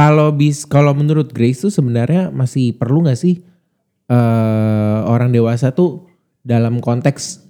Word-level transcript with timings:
Kalau 0.00 0.32
bis 0.32 0.64
kalau 0.64 0.96
menurut 0.96 1.28
Grace 1.28 1.60
tuh 1.60 1.68
sebenarnya 1.68 2.32
masih 2.32 2.72
perlu 2.72 3.04
nggak 3.04 3.20
sih 3.20 3.44
eh 4.08 4.98
orang 5.04 5.28
dewasa 5.28 5.76
tuh 5.76 6.08
dalam 6.40 6.80
konteks 6.80 7.44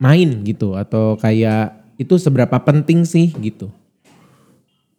main 0.00 0.40
gitu 0.48 0.80
atau 0.80 1.20
kayak 1.20 1.76
itu 2.00 2.16
seberapa 2.16 2.56
penting 2.64 3.04
sih 3.04 3.30
gitu? 3.36 3.68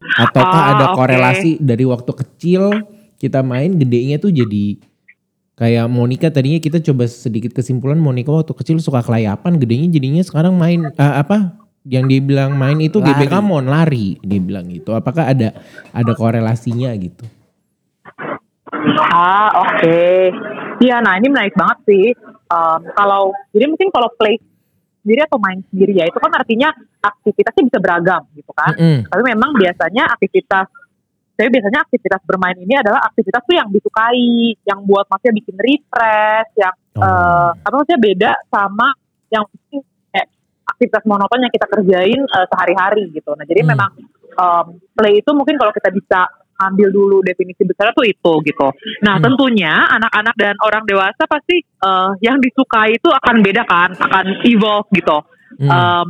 Ataukah 0.05 0.61
Ah, 0.61 0.71
ada 0.77 0.85
korelasi 0.93 1.57
dari 1.57 1.83
waktu 1.89 2.11
kecil 2.13 2.85
kita 3.17 3.41
main 3.41 3.73
gedenya 3.81 4.21
tuh 4.21 4.29
jadi 4.29 4.77
kayak 5.57 5.89
Monica 5.89 6.29
tadinya 6.29 6.61
kita 6.61 6.83
coba 6.85 7.09
sedikit 7.09 7.55
kesimpulan 7.57 7.97
Monica 7.97 8.29
waktu 8.29 8.53
kecil 8.53 8.77
suka 8.77 9.01
kelayapan 9.01 9.57
gedenya 9.57 9.87
jadinya 9.89 10.21
sekarang 10.21 10.53
main 10.53 10.85
eh, 10.93 11.13
apa 11.17 11.64
yang 11.85 12.05
dia 12.05 12.17
bilang 12.17 12.53
main 12.53 12.77
itu 12.77 12.97
Lari. 12.97 13.13
GBK 13.21 13.33
mon 13.39 13.65
lari 13.65 14.17
dia 14.19 14.41
bilang 14.41 14.65
gitu 14.67 14.91
apakah 14.91 15.29
ada 15.29 15.53
ada 15.91 16.11
korelasinya 16.13 16.89
gitu 16.97 17.23
Ah, 19.11 19.51
oke. 19.55 20.31
Iya, 20.79 20.99
nah 20.99 21.15
ini 21.15 21.27
menarik 21.27 21.55
banget 21.55 21.77
sih. 21.87 22.05
Em, 22.45 22.81
kalau 22.93 23.31
jadi 23.51 23.65
mungkin 23.67 23.89
kalau 23.89 24.07
play 24.15 24.37
sendiri 25.01 25.21
atau 25.23 25.37
main 25.37 25.59
sendiri 25.69 25.93
ya 25.93 26.05
itu 26.05 26.17
kan 26.17 26.31
artinya 26.31 26.69
aktivitasnya 26.99 27.63
bisa 27.67 27.79
beragam 27.79 28.21
gitu 28.33 28.51
kan. 28.51 28.73
Mm-mm. 28.75 28.99
Tapi 29.07 29.21
memang 29.25 29.51
biasanya 29.53 30.09
aktivitas 30.09 30.67
tapi 31.35 31.51
biasanya 31.51 31.83
aktivitas 31.83 32.21
bermain 32.23 32.55
ini 32.55 32.79
adalah 32.79 33.03
aktivitas 33.03 33.43
tuh 33.43 33.55
yang 33.59 33.67
disukai, 33.67 34.55
yang 34.63 34.79
buat 34.87 35.03
maksudnya 35.11 35.33
bikin 35.35 35.55
refresh, 35.59 36.51
yang 36.55 36.75
Oh. 36.95 37.03
eh, 37.03 37.49
apa 37.59 37.75
maksudnya 37.75 37.99
beda 37.99 38.31
sama 38.47 38.87
yang 39.27 39.43
aktivitas 40.65 41.03
monoton 41.05 41.39
yang 41.39 41.53
kita 41.53 41.67
kerjain 41.67 42.19
eh, 42.19 42.45
sehari-hari 42.49 43.09
gitu. 43.11 43.31
Nah 43.33 43.45
jadi 43.45 43.61
Hmm. 43.63 43.69
memang 43.71 43.91
em, 44.35 44.65
play 44.91 45.23
itu 45.23 45.31
mungkin 45.31 45.55
kalau 45.55 45.71
kita 45.71 45.89
bisa 45.89 46.27
ambil 46.55 46.87
dulu 46.87 47.19
definisi 47.19 47.63
besar 47.63 47.91
tuh 47.91 48.03
itu 48.03 48.33
gitu. 48.43 48.67
Nah 49.01 49.19
Hmm. 49.19 49.25
tentunya 49.27 49.71
anak-anak 49.91 50.35
dan 50.35 50.55
orang 50.59 50.83
dewasa 50.83 51.23
pasti 51.25 51.59
eh, 51.63 52.09
yang 52.19 52.39
disukai 52.39 52.95
itu 52.95 53.07
akan 53.07 53.39
beda 53.39 53.63
kan, 53.63 53.93
akan 53.93 54.25
evolve 54.43 54.87
gitu. 54.91 55.17
Hmm. 55.59 55.71
Em, 55.71 56.07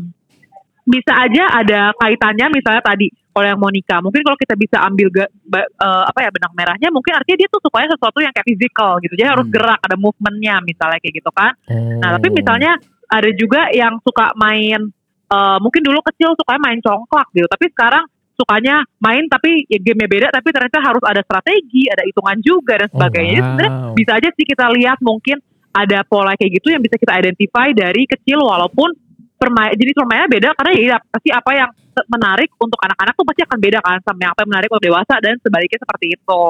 bisa 0.86 1.18
aja 1.18 1.50
ada 1.52 1.90
kaitannya 1.98 2.46
misalnya 2.54 2.78
tadi 2.80 3.10
kalau 3.34 3.42
yang 3.44 3.58
Monica 3.58 4.00
mungkin 4.00 4.22
kalau 4.22 4.38
kita 4.38 4.54
bisa 4.54 4.78
ambil 4.80 5.10
ga- 5.10 5.34
ba- 5.44 5.66
eh, 5.66 6.04
apa 6.08 6.20
ya 6.22 6.30
benang 6.30 6.54
merahnya 6.54 6.94
mungkin 6.94 7.18
artinya 7.18 7.42
dia 7.42 7.50
tuh 7.50 7.58
sukanya 7.58 7.98
sesuatu 7.98 8.22
yang 8.22 8.30
kayak 8.30 8.46
physical 8.46 9.02
gitu 9.02 9.18
jadi 9.18 9.34
harus 9.34 9.50
Hmm. 9.50 9.54
gerak 9.54 9.82
ada 9.82 9.98
movementnya 9.98 10.62
misalnya 10.62 11.02
kayak 11.02 11.16
gitu 11.20 11.32
kan 11.34 11.52
nah 12.00 12.10
tapi 12.16 12.28
misalnya 12.32 12.78
ada 13.10 13.30
juga 13.36 13.70
yang 13.72 13.98
suka 14.02 14.34
main 14.38 14.92
eh, 15.32 15.58
mungkin 15.62 15.82
dulu 15.82 16.00
kecil 16.14 16.34
sukanya 16.38 16.62
main 16.62 16.80
congklak 16.82 17.28
gitu 17.34 17.48
tapi 17.50 17.66
sekarang 17.72 18.06
sukanya 18.36 18.84
main 19.00 19.24
tapi 19.32 19.64
ya 19.72 19.80
game 19.80 20.06
beda 20.06 20.28
tapi 20.28 20.52
ternyata 20.52 20.84
harus 20.84 21.04
ada 21.08 21.24
strategi 21.24 21.88
ada 21.88 22.04
hitungan 22.04 22.38
juga 22.44 22.84
dan 22.84 22.88
Oh, 22.92 22.94
sebagainya 23.00 23.40
sebenarnya 23.42 23.72
wow. 23.72 23.96
bisa 23.96 24.12
aja 24.20 24.30
sih 24.36 24.46
kita 24.46 24.66
lihat 24.76 25.00
mungkin 25.00 25.40
ada 25.76 26.04
pola 26.08 26.36
kayak 26.36 26.60
gitu 26.60 26.72
yang 26.72 26.84
bisa 26.84 27.00
kita 27.00 27.16
identify 27.16 27.72
dari 27.72 28.04
kecil 28.08 28.44
walaupun 28.44 28.92
permain 29.36 29.76
jadi 29.76 29.92
permainnya 29.92 30.30
beda 30.32 30.50
karena 30.56 30.72
ya 30.76 30.98
pasti 31.12 31.30
apa 31.32 31.52
yang 31.56 31.70
menarik 32.12 32.52
untuk 32.60 32.80
anak-anak 32.84 33.14
tuh 33.16 33.26
pasti 33.28 33.42
akan 33.48 33.58
beda 33.60 33.80
kan 33.80 33.98
sama 34.04 34.20
yang 34.20 34.32
apa 34.36 34.40
yang 34.44 34.52
menarik 34.52 34.70
untuk 34.72 34.84
dewasa 34.84 35.16
dan 35.24 35.40
sebaliknya 35.40 35.80
seperti 35.80 36.06
itu. 36.12 36.44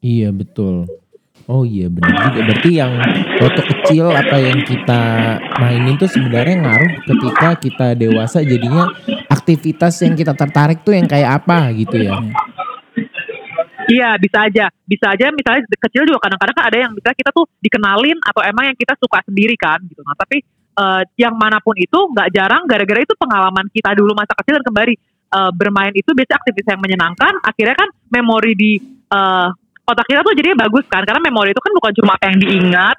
Iya 0.00 0.28
betul. 0.32 0.84
Oh 1.50 1.66
iya 1.66 1.90
benar 1.90 2.30
juga. 2.30 2.46
Berarti 2.46 2.70
yang 2.78 2.94
waktu 3.42 3.62
kecil 3.74 4.06
apa 4.14 4.38
yang 4.38 4.62
kita 4.62 5.02
mainin 5.58 5.98
tuh 5.98 6.06
sebenarnya 6.06 6.62
ngaruh 6.62 6.92
ketika 7.10 7.48
kita 7.58 7.86
dewasa 7.98 8.38
jadinya 8.46 8.86
aktivitas 9.26 9.98
yang 10.06 10.14
kita 10.14 10.30
tertarik 10.38 10.86
tuh 10.86 10.94
yang 10.94 11.10
kayak 11.10 11.42
apa 11.42 11.74
gitu 11.74 12.06
ya. 12.06 12.14
Iya 13.90 14.14
bisa 14.22 14.46
aja, 14.46 14.70
bisa 14.86 15.10
aja 15.10 15.34
misalnya 15.34 15.66
kecil 15.74 16.06
juga 16.06 16.22
kadang-kadang 16.22 16.54
kan 16.54 16.64
ada 16.70 16.78
yang 16.86 16.94
misalnya 16.94 17.18
kita 17.18 17.30
tuh 17.34 17.50
dikenalin 17.58 18.18
atau 18.22 18.40
emang 18.46 18.70
yang 18.70 18.78
kita 18.78 18.94
suka 19.02 19.18
sendiri 19.26 19.58
kan 19.58 19.82
gitu. 19.90 20.06
Nah 20.06 20.14
tapi 20.14 20.46
eh, 20.78 21.02
yang 21.18 21.34
mana 21.34 21.58
pun 21.58 21.74
itu 21.74 21.98
nggak 21.98 22.30
jarang 22.30 22.62
gara-gara 22.70 23.02
itu 23.02 23.18
pengalaman 23.18 23.66
kita 23.74 23.90
dulu 23.98 24.14
masa 24.14 24.38
kecil 24.38 24.62
dan 24.62 24.64
kembali 24.70 24.94
eh, 25.34 25.50
bermain 25.58 25.90
itu 25.98 26.14
biasa 26.14 26.38
aktivitas 26.38 26.78
yang 26.78 26.82
menyenangkan. 26.86 27.42
Akhirnya 27.42 27.74
kan 27.74 27.90
memori 28.14 28.54
di 28.54 28.78
eh, 29.10 29.48
otak 29.90 30.06
kita 30.06 30.20
tuh 30.22 30.32
jadinya 30.32 30.64
bagus 30.64 30.84
kan 30.86 31.02
karena 31.02 31.20
memori 31.20 31.50
itu 31.50 31.58
kan 31.58 31.72
bukan 31.74 31.92
cuma 31.98 32.10
apa 32.14 32.24
yang 32.30 32.38
diingat, 32.38 32.96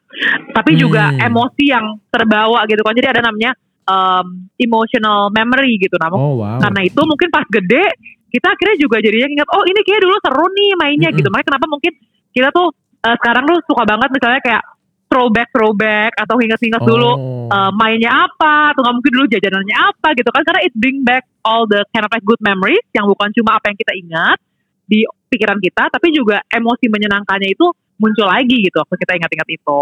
tapi 0.52 0.72
juga 0.76 1.10
Hmm. 1.10 1.28
emosi 1.28 1.64
yang 1.66 1.86
terbawa 2.08 2.68
gitu 2.68 2.82
kan. 2.82 2.94
Jadi 2.94 3.08
ada 3.08 3.22
namanya 3.24 3.52
em, 3.82 4.26
emotional 4.58 5.32
memory 5.32 5.80
gitu. 5.80 5.96
Nah 5.98 6.12
Oh 6.12 6.38
wow. 6.40 6.60
karena 6.60 6.86
itu 6.86 7.02
mungkin 7.02 7.28
pas 7.28 7.44
gede 7.50 7.84
kita 8.30 8.48
akhirnya 8.48 8.78
juga 8.80 9.04
jadinya 9.04 9.28
ingat 9.28 9.48
oh 9.52 9.64
ini 9.68 9.80
kayak 9.84 10.02
dulu 10.02 10.16
seru 10.24 10.46
nih 10.48 10.72
mainnya 10.80 11.10
Mm-mm. 11.12 11.20
gitu 11.20 11.28
makanya 11.28 11.48
kenapa 11.52 11.66
mungkin 11.68 11.92
kita 12.32 12.48
tuh 12.56 12.72
eh, 13.04 13.16
sekarang 13.20 13.44
tuh 13.44 13.60
suka 13.68 13.84
banget 13.84 14.08
misalnya 14.08 14.40
kayak 14.40 14.64
throwback 15.12 15.52
throwback 15.52 16.12
atau 16.16 16.40
ingat-ingat 16.40 16.80
dulu 16.80 17.12
Oh. 17.12 17.52
eh, 17.52 17.72
mainnya 17.76 18.24
apa 18.24 18.72
atau 18.72 18.88
nggak 18.88 18.96
mungkin 18.96 19.12
dulu 19.20 19.26
jajanannya 19.28 19.76
apa 19.76 20.08
gitu 20.16 20.30
kan 20.32 20.42
karena 20.48 20.62
it 20.64 20.72
bring 20.80 21.04
back 21.04 21.28
all 21.44 21.68
the 21.68 21.84
kind 21.92 22.08
of 22.08 22.12
like 22.16 22.24
good 22.24 22.40
memories 22.40 22.80
yang 22.96 23.04
bukan 23.04 23.28
cuma 23.36 23.60
apa 23.60 23.68
yang 23.68 23.76
kita 23.76 23.94
ingat 24.00 24.38
di 24.92 25.08
pikiran 25.32 25.64
kita 25.64 25.88
tapi 25.88 26.12
juga 26.12 26.44
emosi 26.52 26.92
menyenangkannya 26.92 27.56
itu 27.56 27.72
muncul 27.96 28.28
lagi 28.28 28.68
gitu 28.68 28.76
waktu 28.84 28.96
kita 29.00 29.16
ingat-ingat 29.16 29.48
itu 29.48 29.82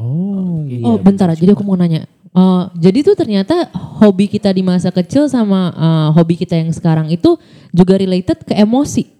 Oh 0.00 0.64
iya. 0.64 0.84
Oh 0.86 0.96
bentar, 0.96 1.28
jadi 1.36 1.52
aku 1.52 1.60
mau 1.66 1.76
nanya. 1.76 2.08
Eh, 2.30 2.64
jadi 2.78 3.02
tuh 3.04 3.18
ternyata 3.18 3.68
hobi 3.74 4.30
kita 4.30 4.54
di 4.54 4.62
masa 4.62 4.88
kecil 4.94 5.26
sama 5.28 5.74
eh, 5.74 6.08
hobi 6.16 6.38
kita 6.40 6.56
yang 6.56 6.70
sekarang 6.70 7.10
itu 7.12 7.36
juga 7.74 7.98
related 8.00 8.46
ke 8.46 8.54
emosi. 8.56 9.18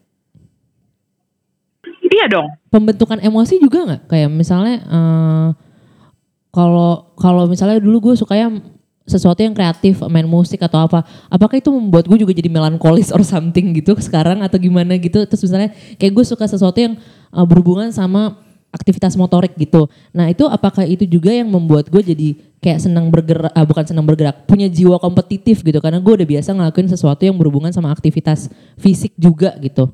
iya 2.11 2.27
dong 2.27 2.51
Pembentukan 2.71 3.23
emosi 3.23 3.63
juga 3.63 3.87
nggak? 3.87 4.03
Kayak 4.09 4.31
misalnya 4.31 4.77
eh, 4.83 5.49
kalau 6.55 7.13
kalau 7.19 7.45
misalnya 7.51 7.83
dulu 7.83 8.11
gue 8.11 8.15
sukanya 8.19 8.63
sesuatu 9.11 9.43
yang 9.43 9.51
kreatif, 9.51 9.99
main 10.07 10.31
musik 10.31 10.63
atau 10.63 10.87
apa. 10.87 11.03
Apakah 11.27 11.59
itu 11.59 11.75
membuat 11.75 12.07
gue 12.07 12.23
juga 12.23 12.31
jadi 12.31 12.47
melankolis 12.47 13.11
or 13.11 13.27
something 13.27 13.75
gitu 13.75 13.99
sekarang 13.99 14.47
atau 14.47 14.55
gimana 14.63 14.95
gitu? 14.95 15.27
Terus 15.27 15.43
misalnya 15.51 15.75
kayak 15.99 16.13
gue 16.15 16.25
suka 16.25 16.47
sesuatu 16.47 16.79
yang 16.79 16.95
eh, 17.35 17.47
berhubungan 17.51 17.91
sama 17.91 18.39
aktivitas 18.71 19.19
motorik 19.19 19.59
gitu. 19.59 19.91
Nah 20.15 20.31
itu 20.31 20.47
apakah 20.47 20.87
itu 20.87 21.03
juga 21.03 21.35
yang 21.35 21.51
membuat 21.51 21.91
gue 21.91 22.03
jadi 22.07 22.39
kayak 22.63 22.79
senang 22.87 23.11
bergerak, 23.11 23.51
ah, 23.51 23.67
bukan 23.67 23.83
senang 23.83 24.07
bergerak, 24.07 24.47
punya 24.47 24.71
jiwa 24.71 25.03
kompetitif 25.03 25.67
gitu. 25.67 25.83
Karena 25.83 25.99
gue 25.99 26.13
udah 26.15 26.29
biasa 26.29 26.55
ngelakuin 26.55 26.87
sesuatu 26.87 27.27
yang 27.27 27.35
berhubungan 27.35 27.75
sama 27.75 27.91
aktivitas 27.91 28.47
fisik 28.79 29.11
juga 29.19 29.59
gitu. 29.59 29.91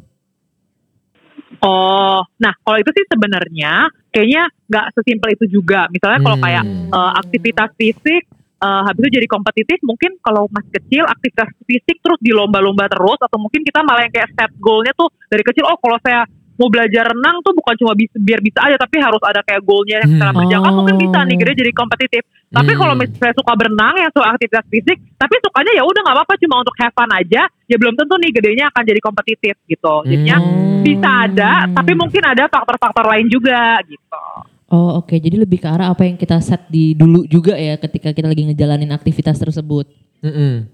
Oh, 1.65 2.21
nah 2.37 2.53
kalau 2.61 2.77
itu 2.77 2.91
sih 2.93 3.07
sebenarnya 3.09 3.89
kayaknya 4.13 4.45
nggak 4.69 4.87
sesimpel 4.93 5.31
itu 5.33 5.47
juga. 5.49 5.89
Misalnya 5.89 6.21
kalau 6.21 6.39
kayak 6.41 6.65
Hmm. 6.69 6.89
eh, 6.93 7.13
aktivitas 7.25 7.71
fisik, 7.81 8.23
eh, 8.57 8.83
habis 8.89 9.01
itu 9.05 9.11
jadi 9.21 9.27
kompetitif, 9.29 9.79
mungkin 9.85 10.17
kalau 10.21 10.49
masih 10.49 10.73
kecil 10.81 11.05
aktivitas 11.05 11.49
fisik 11.65 11.97
terus 12.01 12.19
di 12.21 12.33
lomba-lomba 12.33 12.89
terus, 12.89 13.21
atau 13.21 13.37
mungkin 13.37 13.61
kita 13.61 13.85
malah 13.85 14.09
yang 14.09 14.15
kayak 14.15 14.33
set 14.33 14.51
goalnya 14.57 14.93
tuh 14.97 15.09
dari 15.29 15.45
kecil. 15.45 15.65
Oh, 15.69 15.77
kalau 15.77 15.99
saya 16.01 16.25
mau 16.57 16.73
belajar 16.73 17.13
renang 17.13 17.45
tuh 17.45 17.53
bukan 17.53 17.77
cuma 17.77 17.93
bisa, 17.93 18.17
biar 18.17 18.41
bisa 18.41 18.65
aja, 18.65 18.81
tapi 18.81 18.97
harus 18.97 19.21
ada 19.21 19.45
kayak 19.45 19.61
goalnya 19.61 20.01
yang 20.01 20.11
secara 20.17 20.33
Hmm. 20.33 20.41
berjangka 20.41 20.69
mungkin 20.73 20.97
bisa 20.97 21.19
nih, 21.21 21.37
Oh. 21.37 21.41
gede 21.45 21.53
jadi 21.53 21.73
kompetitif. 21.77 22.23
Tapi 22.49 22.73
Hmm. 22.73 22.81
kalau 22.81 22.95
misalnya 22.97 23.21
saya 23.21 23.35
suka 23.37 23.53
berenang 23.61 23.95
yang 24.01 24.13
suka 24.17 24.27
aktivitas 24.33 24.65
fisik, 24.73 24.99
tapi 25.21 25.35
sukanya 25.45 25.73
ya 25.77 25.83
udah 25.85 26.01
nggak 26.01 26.17
apa-apa 26.17 26.35
cuma 26.41 26.55
untuk 26.65 26.77
have 26.81 26.95
fun 26.97 27.11
aja, 27.13 27.43
ya 27.45 27.77
belum 27.77 27.93
tentu 27.93 28.15
nih 28.17 28.31
gedenya 28.33 28.65
akan 28.73 28.83
jadi 28.89 29.01
kompetitif 29.05 29.55
gitu. 29.69 29.95
Jadinya 30.09 30.37
Hmm. 30.41 30.81
bisa 30.81 31.11
ada, 31.29 31.53
tapi 31.77 31.93
mungkin 31.93 32.23
ada 32.25 32.49
faktor-faktor 32.49 33.05
lain 33.05 33.29
juga 33.29 33.77
gitu. 33.85 34.25
Oh 34.67 34.99
oke, 34.99 35.15
jadi 35.15 35.39
lebih 35.39 35.63
ke 35.63 35.69
arah 35.71 35.95
apa 35.95 36.03
yang 36.03 36.19
kita 36.19 36.43
set 36.43 36.67
di 36.67 36.91
dulu 36.91 37.23
juga 37.31 37.55
ya 37.55 37.79
ketika 37.79 38.11
kita 38.11 38.27
lagi 38.27 38.43
ngejalanin 38.51 38.91
aktivitas 38.91 39.39
tersebut. 39.39 39.87
Mm-mm. 40.27 40.67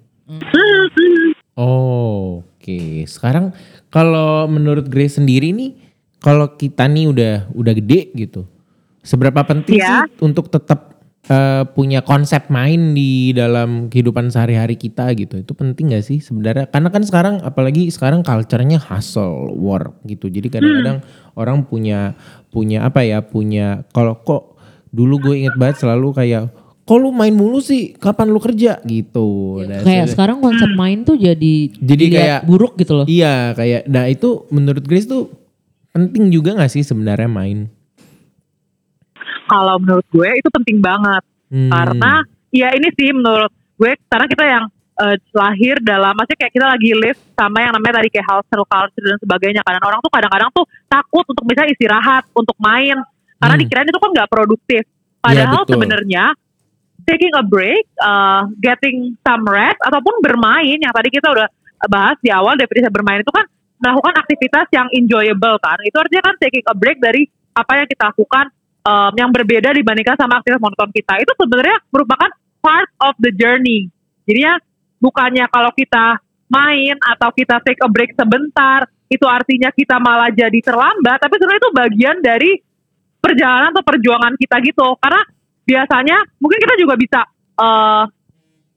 Oh, 1.53 2.41
oke. 2.41 2.79
Sekarang 3.05 3.53
kalau 3.93 4.49
menurut 4.49 4.89
Grace 4.89 5.21
sendiri 5.21 5.53
nih, 5.53 5.77
kalau 6.25 6.57
kita 6.57 6.89
nih 6.89 7.13
udah 7.13 7.35
udah 7.53 7.73
gede 7.77 8.09
gitu, 8.17 8.49
seberapa 9.05 9.45
penting 9.45 9.77
Iya. 9.77 10.09
sih 10.09 10.25
untuk 10.25 10.49
tetap 10.49 10.92
eh, 11.25 11.63
punya 11.69 12.01
konsep 12.01 12.49
main 12.49 12.93
di 12.93 13.31
dalam 13.31 13.87
kehidupan 13.87 14.29
sehari-hari 14.29 14.75
kita 14.75 15.11
gitu? 15.13 15.39
Itu 15.39 15.53
penting 15.53 15.91
gak 15.91 16.03
sih 16.03 16.19
sebenarnya? 16.19 16.67
Karena 16.67 16.89
kan 16.89 17.03
sekarang, 17.03 17.35
apalagi 17.41 17.87
sekarang 17.89 18.21
culture-nya 18.21 18.79
hustle 18.79 19.55
work 19.55 20.03
gitu. 20.05 20.27
Jadi 20.27 20.49
kadang-kadang 20.49 20.99
orang 21.35 21.63
punya 21.63 22.19
punya 22.49 22.83
apa 22.83 23.03
ya? 23.03 23.21
Punya 23.21 23.87
kalau 23.91 24.17
kok 24.17 24.59
dulu 24.89 25.23
gue 25.23 25.35
inget 25.39 25.55
banget 25.55 25.81
selalu 25.81 26.13
kayak 26.13 26.51
kok 26.83 26.99
lu 26.99 27.09
main 27.09 27.31
mulu 27.31 27.63
sih 27.63 27.95
kapan 27.95 28.29
lu 28.29 28.37
kerja 28.37 28.83
gitu 28.83 29.63
Nah, 29.63 29.81
Kayak 29.81 30.05
saya- 30.05 30.11
sekarang 30.11 30.43
konsep 30.43 30.67
main 30.75 31.07
tuh 31.07 31.15
jadi 31.15 31.71
Jadi 31.73 32.05
kayak- 32.11 32.43
buruk 32.45 32.75
gitu 32.75 32.99
loh. 32.99 33.07
Iya 33.07 33.55
kayak 33.55 33.87
nah 33.87 34.05
itu 34.05 34.45
menurut 34.51 34.83
Grace 34.83 35.07
tuh 35.07 35.31
penting 35.91 36.29
juga 36.29 36.53
gak 36.53 36.69
sih 36.69 36.83
sebenarnya 36.83 37.31
main? 37.31 37.71
Kalau 39.53 39.77
menurut 39.77 40.07
gue 40.09 40.31
itu 40.41 40.49
penting 40.49 40.81
banget 40.81 41.21
Hmm. 41.53 41.69
karena 41.69 42.25
ya 42.49 42.73
ini 42.73 42.89
sih 42.97 43.13
menurut 43.13 43.53
gue 43.77 43.93
sekarang 44.09 44.25
kita 44.25 44.41
yang 44.41 44.65
eh, 45.05 45.21
lahir 45.37 45.77
dalam 45.85 46.17
maksudnya 46.17 46.41
kayak 46.41 46.53
kita 46.57 46.65
lagi 46.65 46.91
live 46.97 47.21
sama 47.37 47.61
yang 47.61 47.77
namanya 47.77 48.01
tadi 48.01 48.09
kayak 48.09 48.25
hustle 48.25 48.65
culture 48.65 49.05
dan 49.05 49.21
sebagainya 49.21 49.61
karena 49.61 49.85
orang 49.85 50.01
tuh 50.01 50.09
kadang-kadang 50.09 50.49
tuh 50.57 50.65
takut 50.89 51.25
untuk 51.29 51.45
misalnya 51.45 51.77
istirahat 51.77 52.25
untuk 52.33 52.57
main 52.57 52.97
karena 53.37 53.53
Hmm. 53.53 53.63
dikirain 53.69 53.85
itu 53.85 54.01
kan 54.01 54.11
nggak 54.17 54.31
produktif 54.33 54.83
padahal 55.21 55.61
betul. 55.61 55.77
sebenarnya 55.77 56.25
taking 57.05 57.33
a 57.37 57.45
break 57.45 57.85
uh, 58.01 58.49
getting 58.65 59.13
some 59.21 59.45
rest 59.45 59.77
ataupun 59.85 60.25
bermain 60.25 60.81
yang 60.81 60.93
tadi 60.97 61.13
kita 61.13 61.29
udah 61.29 61.53
bahas 61.91 62.17
di 62.25 62.33
awal 62.33 62.57
definisi 62.57 62.89
bermain 62.89 63.21
itu 63.21 63.33
kan 63.35 63.45
melakukan 63.77 64.15
aktivitas 64.25 64.67
yang 64.73 64.89
enjoyable 64.95 65.61
kan 65.61 65.77
itu 65.85 65.97
artinya 66.01 66.33
kan 66.33 66.35
taking 66.41 66.65
a 66.65 66.73
break 66.73 66.97
dari 66.97 67.29
apa 67.53 67.73
yang 67.77 67.87
kita 67.91 68.09
lakukan 68.09 68.49
um, 68.87 69.13
yang 69.15 69.31
berbeda 69.31 69.75
dibandingkan 69.75 70.19
sama 70.19 70.43
aktivitas 70.43 70.63
monoton 70.63 70.91
kita. 70.91 71.23
Itu 71.23 71.33
sebenarnya 71.39 71.79
merupakan 71.91 72.31
part 72.63 72.91
of 73.03 73.15
the 73.23 73.31
journey. 73.35 73.91
Jadinya 74.27 74.59
bukannya 75.03 75.45
kalau 75.51 75.71
kita 75.75 76.23
main 76.53 76.97
atau 77.01 77.33
kita 77.35 77.59
take 77.65 77.81
a 77.81 77.89
break 77.89 78.13
sebentar 78.15 78.85
itu 79.09 79.25
artinya 79.25 79.73
kita 79.73 79.97
malah 79.97 80.29
jadi 80.29 80.57
terlambat 80.61 81.21
tapi 81.21 81.35
sebenarnya 81.41 81.61
itu 81.61 81.73
bagian 81.73 82.17
dari 82.21 82.53
perjalanan 83.19 83.73
atau 83.73 83.85
perjuangan 83.85 84.35
kita 84.39 84.57
gitu. 84.63 84.89
Karena 84.99 85.23
biasanya 85.63 86.17
mungkin 86.39 86.59
kita 86.59 86.75
juga 86.79 86.95
bisa 86.99 87.21
eh, 87.59 88.05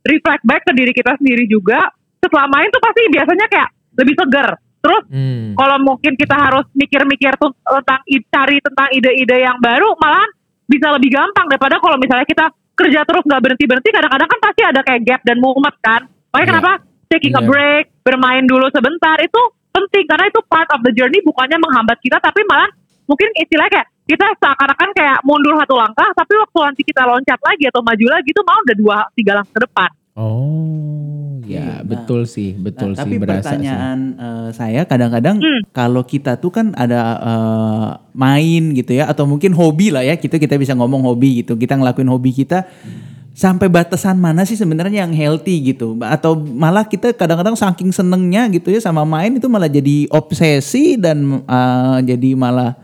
reflect 0.06 0.44
back 0.46 0.62
ke 0.66 0.72
diri 0.74 0.92
kita 0.94 1.18
sendiri 1.18 1.46
juga. 1.50 1.90
Setelah 2.22 2.50
main 2.50 2.70
tuh 2.74 2.82
pasti 2.82 3.02
biasanya 3.10 3.46
kayak 3.46 3.70
lebih 4.02 4.16
seger 4.18 4.50
terus 4.86 5.02
Hmm. 5.10 5.58
kalau 5.58 5.78
mungkin 5.82 6.14
kita 6.14 6.38
harus 6.38 6.70
mikir-mikir 6.78 7.34
tentang 7.34 8.02
cari 8.06 8.58
tentang 8.62 8.88
ide-ide 8.94 9.38
yang 9.42 9.58
baru 9.58 9.98
malahan 9.98 10.30
bisa 10.66 10.94
lebih 10.94 11.10
gampang 11.10 11.50
daripada 11.50 11.82
kalau 11.82 11.98
misalnya 11.98 12.26
kita 12.26 12.46
kerja 12.76 13.02
terus 13.02 13.24
nggak 13.26 13.42
berhenti 13.42 13.66
berhenti 13.66 13.90
kadang-kadang 13.90 14.30
kan 14.30 14.40
pasti 14.42 14.62
ada 14.62 14.82
kayak 14.86 15.02
gap 15.02 15.22
dan 15.26 15.42
mumet 15.42 15.74
kan 15.82 16.02
makanya 16.30 16.38
Iya. 16.38 16.52
kenapa 16.54 16.72
taking 17.08 17.34
a 17.34 17.42
Iya. 17.42 17.50
break 17.50 17.86
bermain 18.04 18.44
dulu 18.46 18.66
sebentar 18.70 19.18
itu 19.18 19.42
penting 19.72 20.06
karena 20.06 20.26
itu 20.28 20.40
part 20.46 20.70
of 20.70 20.86
the 20.86 20.94
journey 20.94 21.18
bukannya 21.22 21.58
menghambat 21.58 21.98
kita 22.00 22.20
tapi 22.20 22.46
malah 22.46 22.70
mungkin 23.06 23.30
istilahnya 23.36 23.82
kayak 23.82 23.88
kita 24.06 24.26
seakan-akan 24.38 24.90
kayak 24.94 25.18
mundur 25.26 25.58
satu 25.58 25.76
langkah 25.76 26.06
tapi 26.14 26.34
waktu 26.38 26.60
nanti 26.62 26.82
kita 26.86 27.02
loncat 27.04 27.40
lagi 27.42 27.64
atau 27.66 27.82
maju 27.82 28.06
lagi 28.12 28.30
itu 28.30 28.42
mau 28.44 28.60
udah 28.62 28.78
dua 28.78 28.98
tiga 29.16 29.32
langkah 29.40 29.56
ke 29.56 29.62
depan 29.66 29.90
Oh, 30.16 31.15
ya 31.46 31.54
Iya, 31.56 31.62
nah. 31.62 31.80
betul 31.82 32.26
sih, 32.26 32.52
betul 32.52 32.92
Nah, 32.92 32.98
sih 32.98 33.02
tapi 33.06 33.16
berasa 33.16 33.34
sih. 33.38 33.44
pertanyaan 33.56 34.00
eh, 34.16 34.48
saya 34.52 34.82
kadang-kadang 34.84 35.38
Hmm. 35.38 35.62
kalau 35.72 36.02
kita 36.02 36.36
tuh 36.36 36.50
kan 36.50 36.74
ada 36.74 37.00
eh, 37.18 37.88
main 38.12 38.74
gitu 38.74 38.92
ya 38.92 39.06
atau 39.06 39.24
mungkin 39.24 39.52
hobi 39.52 39.90
lah 39.90 40.02
ya 40.02 40.16
kita 40.16 40.36
kita 40.36 40.56
bisa 40.56 40.74
ngomong 40.74 41.02
hobi 41.02 41.42
gitu 41.42 41.54
kita 41.54 41.76
ngelakuin 41.76 42.08
hobi 42.08 42.34
kita 42.34 42.66
sampai 43.32 43.68
batasan 43.68 44.16
mana 44.16 44.42
sih 44.42 44.56
sebenarnya 44.56 45.04
yang 45.04 45.12
healthy 45.12 45.60
gitu 45.66 46.00
atau 46.00 46.34
malah 46.36 46.84
kita 46.84 47.12
kadang-kadang 47.12 47.54
saking 47.54 47.92
senengnya 47.92 48.48
gitu 48.48 48.72
ya 48.72 48.80
sama 48.80 49.04
main 49.04 49.36
itu 49.36 49.46
malah 49.46 49.68
jadi 49.68 50.08
obsesi 50.10 50.96
dan 50.96 51.44
eh, 51.44 51.98
jadi 52.06 52.32
malah 52.34 52.80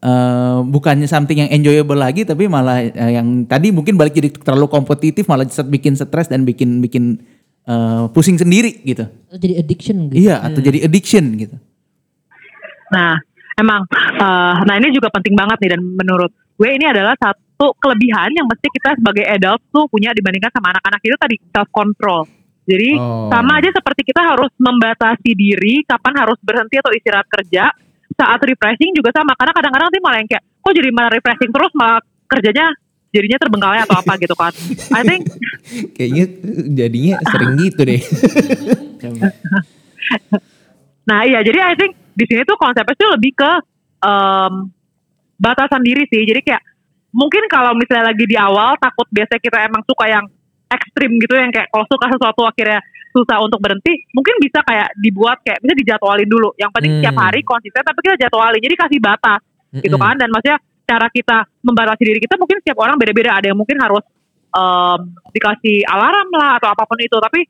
eh, 0.00 0.58
bukannya 0.64 1.06
something 1.06 1.38
yang 1.38 1.50
enjoyable 1.52 1.94
lagi 1.94 2.26
tapi 2.26 2.50
malah 2.50 2.82
eh, 2.82 3.12
yang 3.14 3.46
tadi 3.46 3.70
mungkin 3.70 3.94
balik 3.94 4.12
jadi 4.12 4.34
terlalu 4.34 4.66
kompetitif 4.66 5.30
malah 5.30 5.46
bikin 5.46 5.94
stres 5.94 6.26
dan 6.26 6.42
bikin 6.42 6.82
bikin 6.82 7.22
eh, 7.66 8.04
pusing 8.10 8.36
sendiri 8.38 8.82
gitu. 8.82 9.06
Atau 9.28 9.38
jadi 9.38 9.54
addiction 9.62 9.96
gitu. 10.10 10.16
Iya, 10.28 10.36
atau 10.42 10.60
jadi 10.60 10.78
addiction 10.86 11.24
gitu. 11.38 11.56
Nah, 12.92 13.16
emang, 13.56 13.86
eh, 14.20 14.54
nah 14.66 14.74
ini 14.76 14.92
juga 14.92 15.08
penting 15.08 15.32
banget 15.32 15.56
nih 15.62 15.70
dan 15.76 15.80
menurut 15.80 16.32
gue 16.32 16.68
ini 16.68 16.84
adalah 16.86 17.16
satu 17.16 17.74
kelebihan 17.80 18.30
yang 18.36 18.46
mesti 18.46 18.68
kita 18.68 18.98
sebagai 19.00 19.24
adult 19.26 19.60
tuh 19.72 19.88
punya 19.88 20.12
dibandingkan 20.12 20.52
sama 20.52 20.70
anak-anak 20.76 21.00
itu 21.02 21.16
tadi 21.16 21.36
self 21.50 21.68
control. 21.72 22.22
Jadi 22.62 22.94
Oh. 22.94 23.26
sama 23.26 23.58
aja 23.58 23.74
seperti 23.74 24.06
kita 24.06 24.22
harus 24.22 24.52
membatasi 24.54 25.34
diri 25.34 25.82
kapan 25.82 26.14
harus 26.22 26.38
berhenti 26.46 26.78
atau 26.78 26.94
istirahat 26.94 27.26
kerja. 27.26 27.74
Saat 28.14 28.38
refreshing 28.44 28.94
juga 28.94 29.10
sama 29.10 29.34
karena 29.34 29.50
kadang-kadang 29.56 29.88
nanti 29.90 29.98
malah 30.04 30.18
yang 30.20 30.28
kayak 30.30 30.44
kok 30.62 30.72
jadi 30.76 30.88
malah 30.94 31.10
refreshing 31.10 31.50
terus 31.50 31.72
malah 31.74 31.98
kerjanya 32.30 32.66
jadinya 33.12 33.38
terbengkalai 33.38 33.80
atau 33.84 33.96
apa 34.00 34.12
gitu 34.18 34.34
kan. 34.34 34.52
I 34.96 35.02
think 35.04 35.28
Kayaknya 35.96 36.24
jadinya 36.72 37.14
sering 37.28 37.52
gitu 37.60 37.80
deh. 37.84 38.00
Nah 41.02 41.26
iya 41.26 41.42
jadi 41.42 41.58
I 41.58 41.74
think 41.74 41.98
di 42.14 42.24
sini 42.28 42.46
tuh 42.46 42.54
konsepnya 42.54 42.94
tuh 42.94 43.10
lebih 43.18 43.34
ke 43.34 43.50
em, 44.02 44.70
batasan 45.34 45.82
diri 45.82 46.06
sih. 46.06 46.22
Jadi 46.22 46.40
kayak 46.46 46.62
mungkin 47.10 47.42
kalau 47.50 47.74
misalnya 47.74 48.14
lagi 48.14 48.24
di 48.24 48.38
awal 48.38 48.78
takut 48.78 49.10
biasanya 49.10 49.42
kita 49.42 49.58
emang 49.66 49.82
suka 49.82 50.06
yang 50.06 50.24
ekstrim 50.70 51.18
gitu 51.20 51.34
yang 51.36 51.50
kayak 51.52 51.68
kalau 51.68 51.84
suka 51.90 52.06
sesuatu 52.08 52.48
akhirnya 52.48 52.80
susah 53.12 53.44
untuk 53.44 53.60
berhenti, 53.60 54.08
mungkin 54.16 54.40
bisa 54.40 54.64
kayak 54.64 54.88
dibuat 54.96 55.36
kayak 55.44 55.60
bisa 55.60 55.74
dijadwalin 55.76 56.24
dulu. 56.24 56.54
Yang 56.56 56.70
penting 56.72 56.92
Hmm. 56.96 57.00
setiap 57.04 57.16
hari 57.18 57.40
konsisten 57.44 57.82
tapi 57.84 57.98
kita 58.00 58.16
jadwalin. 58.24 58.60
Jadi 58.62 58.74
kasih 58.78 59.00
batas 59.02 59.40
gitu 59.72 59.96
Mm-mm. 59.96 60.04
kan 60.04 60.14
dan 60.20 60.28
maksudnya 60.28 60.58
cara 60.84 61.06
kita 61.08 61.46
membatasi 61.62 62.02
diri 62.02 62.20
kita 62.20 62.36
mungkin 62.36 62.58
setiap 62.60 62.78
orang 62.82 62.96
beda-beda. 62.98 63.38
Ada 63.38 63.52
yang 63.52 63.58
mungkin 63.58 63.78
harus 63.80 64.04
em, 64.52 65.00
dikasih 65.32 65.86
alarm 65.88 66.28
lah 66.36 66.60
atau 66.60 66.68
apa 66.70 66.82
pun 66.84 66.98
itu 67.00 67.16
tapi 67.16 67.46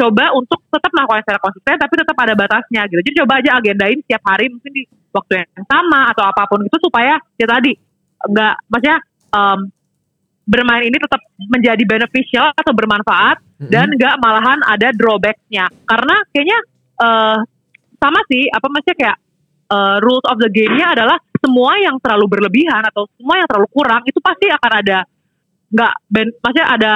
coba 0.00 0.32
untuk 0.32 0.64
tetap 0.72 0.90
melakukan 0.96 1.20
secara 1.28 1.40
konsisten 1.44 1.76
tapi 1.76 1.94
tetap 1.94 2.16
ada 2.16 2.34
batasnya 2.34 2.82
gitu. 2.88 3.00
Jadi 3.04 3.14
coba 3.24 3.32
aja 3.38 3.50
agendain 3.60 3.98
setiap 4.00 4.22
hari 4.24 4.48
mungkin 4.48 4.72
di 4.72 4.82
waktu 5.12 5.32
yang 5.44 5.66
sama 5.68 6.10
atau 6.14 6.24
apa 6.24 6.42
pun 6.48 6.62
itu 6.64 6.78
supaya 6.80 7.18
ya 7.36 7.46
tadi 7.46 7.72
enggak 8.24 8.54
maksudnya 8.68 8.98
em, 9.34 9.60
bermain 10.50 10.82
ini 10.82 10.98
tetap 10.98 11.22
menjadi 11.38 11.82
beneficial 11.86 12.50
atau 12.50 12.72
bermanfaat 12.74 13.38
Mm-mm. 13.38 13.70
dan 13.70 13.86
enggak 13.94 14.18
malahan 14.18 14.58
ada 14.66 14.90
drawbacknya 14.90 15.70
karena 15.86 16.16
kayaknya 16.34 16.58
eh, 16.98 17.38
sama 18.02 18.20
sih 18.26 18.50
apa 18.50 18.66
maksudnya 18.66 18.96
kayak 18.98 19.18
eh, 19.70 19.96
rules 20.02 20.26
of 20.26 20.42
the 20.42 20.50
game-nya 20.50 20.90
adalah 20.98 21.22
semua 21.40 21.72
yang 21.80 21.96
terlalu 21.98 22.26
berlebihan 22.28 22.84
atau 22.84 23.08
semua 23.16 23.40
yang 23.40 23.48
terlalu 23.48 23.68
kurang 23.72 24.02
itu 24.04 24.20
pasti 24.20 24.46
akan 24.46 24.72
ada 24.76 24.98
nggak 25.70 25.92
maksudnya 26.40 26.66
ada 26.68 26.92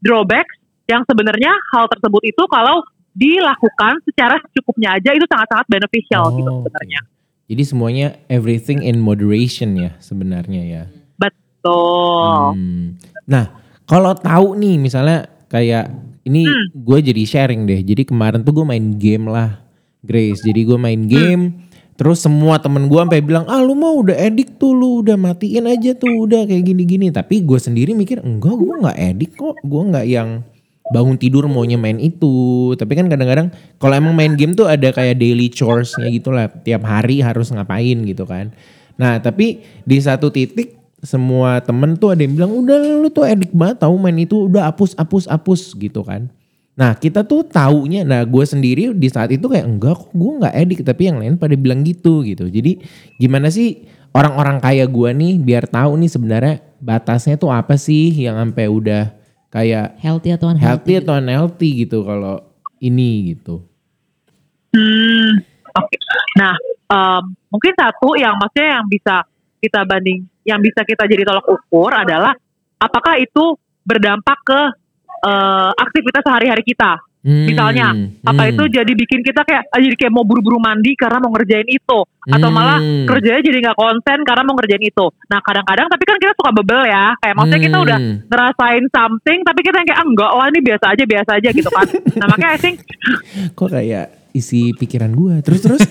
drawbacks 0.00 0.56
yang 0.86 1.02
sebenarnya 1.04 1.52
hal 1.74 1.90
tersebut 1.90 2.22
itu 2.24 2.42
kalau 2.46 2.80
dilakukan 3.12 3.98
secara 4.04 4.36
secukupnya 4.40 4.96
aja 4.96 5.10
itu 5.12 5.24
sangat-sangat 5.24 5.66
beneficial 5.66 6.30
gitu 6.36 6.46
Oh, 6.46 6.60
sebenarnya. 6.62 7.00
Jadi 7.46 7.62
semuanya 7.62 8.06
everything 8.26 8.82
in 8.82 8.98
moderation 8.98 9.74
ya 9.74 9.94
sebenarnya 9.98 10.62
ya. 10.62 10.82
Betul. 11.16 12.54
Hmm. 12.54 12.86
Nah, 13.24 13.44
kalau 13.82 14.12
tahu 14.14 14.54
nih 14.54 14.76
misalnya 14.76 15.26
kayak 15.46 15.90
ini 16.22 16.42
Hmm. 16.44 16.66
gue 16.74 16.98
jadi 17.02 17.22
sharing 17.22 17.66
deh. 17.66 17.80
Jadi 17.82 18.02
kemarin 18.02 18.42
tuh 18.42 18.50
gue 18.50 18.66
main 18.66 18.98
game 18.98 19.30
lah, 19.30 19.62
Grace. 20.02 20.42
Jadi 20.42 20.66
gue 20.66 20.78
main 20.78 21.00
Hmm. 21.02 21.65
Terus 21.96 22.20
semua 22.20 22.60
temen 22.60 22.92
gue 22.92 23.00
sampai 23.00 23.24
bilang, 23.24 23.48
ah 23.48 23.64
lu 23.64 23.72
mau 23.72 23.96
udah 24.04 24.12
edik 24.12 24.60
tuh, 24.60 24.76
lu 24.76 25.00
udah 25.00 25.16
matiin 25.16 25.64
aja 25.64 25.96
tuh, 25.96 26.12
udah 26.28 26.44
kayak 26.44 26.68
gini-gini. 26.68 27.08
Tapi 27.08 27.40
gue 27.40 27.56
sendiri 27.56 27.96
mikir, 27.96 28.20
enggak 28.20 28.52
gue 28.52 28.74
nggak 28.84 28.98
edik 29.00 29.32
kok, 29.32 29.56
gue 29.64 29.82
nggak 29.88 30.06
yang 30.06 30.44
bangun 30.92 31.16
tidur 31.18 31.48
maunya 31.48 31.80
main 31.80 31.96
itu. 31.96 32.72
Tapi 32.76 32.92
kan 32.94 33.08
kadang-kadang 33.08 33.48
kalau 33.80 33.94
emang 33.96 34.14
main 34.14 34.36
game 34.36 34.52
tuh 34.52 34.68
ada 34.68 34.92
kayak 34.92 35.18
daily 35.18 35.48
chores-nya 35.48 36.12
gitu 36.12 36.30
lah. 36.30 36.52
Tiap 36.52 36.84
hari 36.84 37.24
harus 37.24 37.50
ngapain 37.50 38.04
gitu 38.04 38.28
kan. 38.28 38.52
Nah 39.00 39.18
tapi 39.18 39.64
di 39.84 39.98
satu 39.98 40.30
titik 40.30 40.76
semua 41.04 41.60
temen 41.60 41.94
tuh 41.96 42.16
ada 42.16 42.24
yang 42.24 42.34
bilang 42.34 42.52
udah 42.56 42.78
lu 43.04 43.08
tuh 43.12 43.28
edik 43.28 43.52
banget 43.52 43.84
tahu 43.84 43.94
main 44.00 44.16
itu 44.16 44.48
udah 44.48 44.72
hapus 44.72 44.96
hapus 44.96 45.24
hapus 45.28 45.74
gitu 45.76 46.00
kan. 46.04 46.28
Nah 46.76 46.92
kita 46.92 47.24
tuh 47.24 47.40
taunya, 47.48 48.04
nah 48.04 48.20
gue 48.20 48.44
sendiri 48.44 48.92
di 48.92 49.08
saat 49.08 49.32
itu 49.32 49.48
kayak 49.48 49.64
enggak 49.64 49.96
kok 49.96 50.12
gue 50.12 50.32
nggak 50.44 50.54
edik 50.60 50.80
tapi 50.84 51.08
yang 51.08 51.16
lain 51.16 51.40
pada 51.40 51.56
bilang 51.56 51.80
gitu 51.80 52.20
gitu. 52.20 52.52
Jadi 52.52 52.84
gimana 53.16 53.48
sih 53.48 53.88
orang-orang 54.12 54.60
kaya 54.60 54.84
gue 54.84 55.10
nih 55.16 55.40
biar 55.40 55.64
tahu 55.72 55.96
nih 55.96 56.10
sebenarnya 56.12 56.54
batasnya 56.80 57.40
tuh 57.40 57.48
apa 57.48 57.80
sih 57.80 58.12
yang 58.12 58.36
sampai 58.36 58.68
udah 58.68 59.08
kayak 59.48 59.96
Healthy 60.04 60.36
atau 60.36 60.52
unhealthy. 60.52 60.68
healthy 60.68 60.92
atau 61.00 61.12
unhealthy 61.16 61.70
gitu 61.80 61.98
kalau 62.04 62.44
ini 62.84 63.32
gitu. 63.32 63.64
Hmm, 64.76 65.40
oke. 65.72 65.96
Nah, 66.36 66.52
em, 66.92 67.22
mungkin 67.48 67.72
satu 67.72 68.12
yang 68.20 68.36
maksudnya 68.36 68.76
yang 68.76 68.86
bisa 68.92 69.24
kita 69.64 69.80
banding, 69.88 70.28
yang 70.44 70.60
bisa 70.60 70.84
kita 70.84 71.08
jadi 71.08 71.24
tolak 71.24 71.48
ukur 71.48 71.88
adalah 71.96 72.36
apakah 72.76 73.16
itu 73.16 73.56
berdampak 73.88 74.36
ke 74.44 74.60
eh, 75.22 75.70
aktivitas 75.72 76.22
sehari-hari 76.22 76.62
kita. 76.62 77.00
Hmm, 77.26 77.42
Misalnya, 77.42 77.90
Apa 78.22 78.46
hmm, 78.46 78.52
itu 78.54 78.62
jadi 78.70 78.92
bikin 78.94 79.18
kita 79.26 79.42
kayak 79.42 79.66
ah, 79.66 79.82
jadi 79.82 79.98
kayak 79.98 80.14
mau 80.14 80.22
buru-buru 80.22 80.62
mandi 80.62 80.94
karena 80.94 81.18
mau 81.18 81.34
ngerjain 81.34 81.66
itu, 81.66 81.98
atau 82.06 82.48
malah 82.54 82.78
Hmm. 82.78 83.02
kerjanya 83.02 83.42
jadi 83.42 83.58
nggak 83.66 83.74
konsen 83.74 84.22
karena 84.22 84.46
mau 84.46 84.54
ngerjain 84.54 84.86
itu. 84.86 85.06
Nah, 85.26 85.42
kadang-kadang 85.42 85.90
tapi 85.90 86.04
kan 86.06 86.16
kita 86.22 86.32
suka 86.38 86.50
bebel 86.54 86.86
ya, 86.86 87.18
kayak 87.18 87.34
maksudnya 87.34 87.62
kita 87.66 87.78
udah 87.82 87.98
Hmm. 87.98 88.16
ngerasain 88.30 88.84
something 88.94 89.38
tapi 89.42 89.60
kita 89.66 89.76
yang 89.82 89.88
kayak 89.90 89.98
ah, 89.98 90.06
enggak 90.06 90.30
lah 90.30 90.46
ini 90.46 90.60
biasa 90.62 90.84
aja 90.86 91.04
biasa 91.04 91.30
aja 91.34 91.48
gitu 91.50 91.70
kan. 91.74 91.86
nah, 92.22 92.26
makanya 92.30 92.50
I 92.54 92.58
think 92.62 92.76
kok 93.52 93.70
kayak 93.74 94.06
isi 94.30 94.70
pikiran 94.70 95.10
gue. 95.10 95.34
Terus 95.42 95.60
terus. 95.66 95.82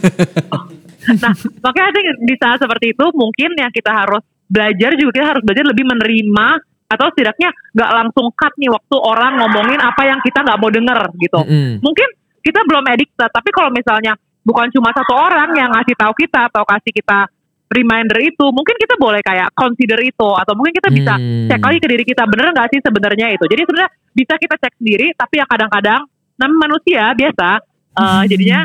Nah, 1.06 1.34
makanya 1.62 1.86
I 1.86 1.94
think 1.94 2.08
di 2.26 2.36
saat 2.40 2.58
seperti 2.58 2.96
itu 2.96 3.06
mungkin 3.14 3.54
yang 3.54 3.70
kita 3.70 3.94
harus 3.94 4.26
belajar 4.48 4.98
juga 4.98 5.12
kita 5.14 5.28
harus 5.36 5.44
belajar 5.46 5.66
lebih 5.68 5.86
menerima 5.86 6.48
atau 6.86 7.10
setidaknya 7.10 7.50
nggak 7.74 7.92
langsung 7.92 8.30
cut 8.38 8.54
nih 8.62 8.70
waktu 8.70 8.96
orang 9.02 9.42
ngomongin 9.42 9.80
apa 9.82 10.02
yang 10.06 10.20
kita 10.22 10.46
nggak 10.46 10.60
mau 10.62 10.70
denger 10.70 11.00
gitu. 11.18 11.40
Mm-mm. 11.42 11.72
Mungkin 11.82 12.10
kita 12.46 12.62
belum 12.62 12.86
addicted, 12.86 13.30
tapi 13.34 13.50
kalau 13.50 13.74
misalnya 13.74 14.14
bukan 14.46 14.70
cuma 14.70 14.94
satu 14.94 15.18
orang 15.18 15.50
yang 15.58 15.74
ngasih 15.74 15.98
tahu 15.98 16.14
kita 16.14 16.46
atau 16.54 16.62
kasih 16.62 16.94
kita 16.94 17.26
reminder 17.66 18.22
itu, 18.22 18.46
mungkin 18.54 18.78
kita 18.78 18.94
boleh 19.02 19.18
kayak 19.26 19.50
consider 19.58 19.98
itu 20.06 20.30
atau 20.38 20.54
mungkin 20.54 20.74
kita 20.78 20.90
bisa 20.94 21.14
Hmm. 21.18 21.50
cek 21.50 21.62
lagi 21.66 21.80
ke 21.82 21.88
diri 21.90 22.04
kita 22.06 22.24
bener 22.30 22.54
nggak 22.54 22.70
sih 22.70 22.80
sebenarnya 22.86 23.34
itu. 23.34 23.46
Jadi 23.50 23.62
sebenarnya 23.66 23.92
bisa 24.14 24.34
kita 24.38 24.56
cek 24.62 24.74
sendiri, 24.78 25.08
tapi 25.18 25.42
ya 25.42 25.46
kadang-kadang 25.50 26.06
namanya 26.38 26.60
manusia 26.70 27.04
biasa, 27.18 27.50
eh, 27.98 28.24
jadinya 28.30 28.60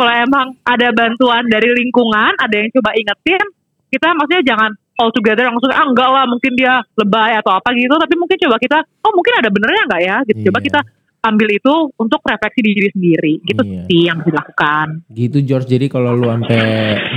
kalau 0.00 0.12
emang 0.16 0.46
ada 0.64 0.88
bantuan 0.96 1.44
dari 1.52 1.68
lingkungan, 1.76 2.32
ada 2.40 2.54
yang 2.56 2.72
coba 2.72 2.96
ingetin, 2.96 3.44
kita 3.92 4.08
maksudnya 4.16 4.42
jangan 4.44 4.70
all 4.96 5.10
together 5.10 5.44
langsung 5.44 5.68
ah 5.68 5.84
enggak 5.84 6.08
lah 6.08 6.24
mungkin 6.24 6.52
dia 6.52 6.80
lebay 6.94 7.36
atau 7.36 7.52
apa 7.52 7.68
gitu, 7.72 7.92
tapi 7.92 8.14
mungkin 8.14 8.36
coba 8.38 8.56
kita 8.56 8.78
oh 9.00 9.12
mungkin 9.12 9.32
ada 9.36 9.48
benernya 9.48 9.82
nggak 9.84 10.02
ya 10.02 10.16
gitu. 10.24 10.38
Coba 10.48 10.58
Iya. 10.58 10.66
kita 10.66 10.80
ambil 11.18 11.48
itu 11.50 11.74
untuk 11.96 12.22
refleksi 12.22 12.60
di 12.60 12.70
diri 12.70 12.88
sendiri, 12.88 13.32
gitu 13.42 13.58
Iya. 13.60 13.82
sih 13.84 14.00
yang 14.04 14.16
harus 14.16 14.30
dilakukan. 14.30 14.86
Gitu 15.10 15.38
George, 15.42 15.66
jadi 15.66 15.86
kalau 15.86 16.14
lu 16.14 16.30
sampai 16.30 16.62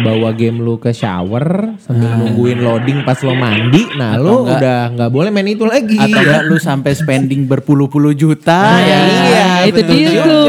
bawa 0.01 0.33
game 0.33 0.57
lu 0.57 0.75
ke 0.75 0.89
shower 0.89 1.77
sambil 1.77 2.17
nungguin 2.17 2.57
loading 2.57 3.05
pas 3.05 3.21
lo 3.21 3.31
mandi, 3.31 3.86
nah 3.93 4.17
Atau 4.17 4.24
lu 4.24 4.33
enggak- 4.41 4.57
udah 4.57 4.79
nggak 4.91 5.12
boleh 5.13 5.29
main 5.29 5.45
itu 5.48 5.62
lagi. 5.63 5.93
Atau 5.95 6.19
enggak 6.19 6.41
lu 6.43 6.57
sampai 6.57 6.91
spending 6.91 7.45
berpuluh-puluh 7.45 8.12
juta 8.13 8.57
Nah, 8.57 8.81
ya. 8.81 9.00
iya, 9.21 9.45
itu 9.69 9.77
betul 9.77 9.93
dia 9.93 10.09
tuh. 10.19 10.43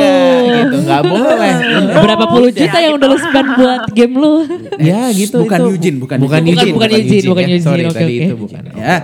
Gitu, 0.61 0.77
enggak 0.85 1.03
boleh. 1.03 1.53
Berapa 2.05 2.25
puluh 2.29 2.51
juta 2.51 2.77
yang 2.77 2.95
udah 2.97 3.09
lu 3.09 3.19
spend 3.19 3.49
buat 3.57 3.83
game 3.91 4.15
lu? 4.15 4.33
ya 4.93 5.09
gitu 5.11 5.43
Bukan 5.43 5.59
itu. 5.59 5.71
Eugene, 5.73 5.97
bukan 5.99 6.17
bukan 6.21 6.41
Eugene. 6.43 6.53
Eugene, 6.53 6.75
Bukan 6.77 6.89
Eugene, 6.91 7.27
bukan 7.27 7.43
ya. 7.43 7.49
Eugene, 7.51 7.65
Sorry, 7.65 7.83
oke, 7.85 7.95
tadi 7.95 8.13
oke. 8.13 8.25
itu 8.25 8.35
bukan. 8.37 8.63
ya. 8.81 8.97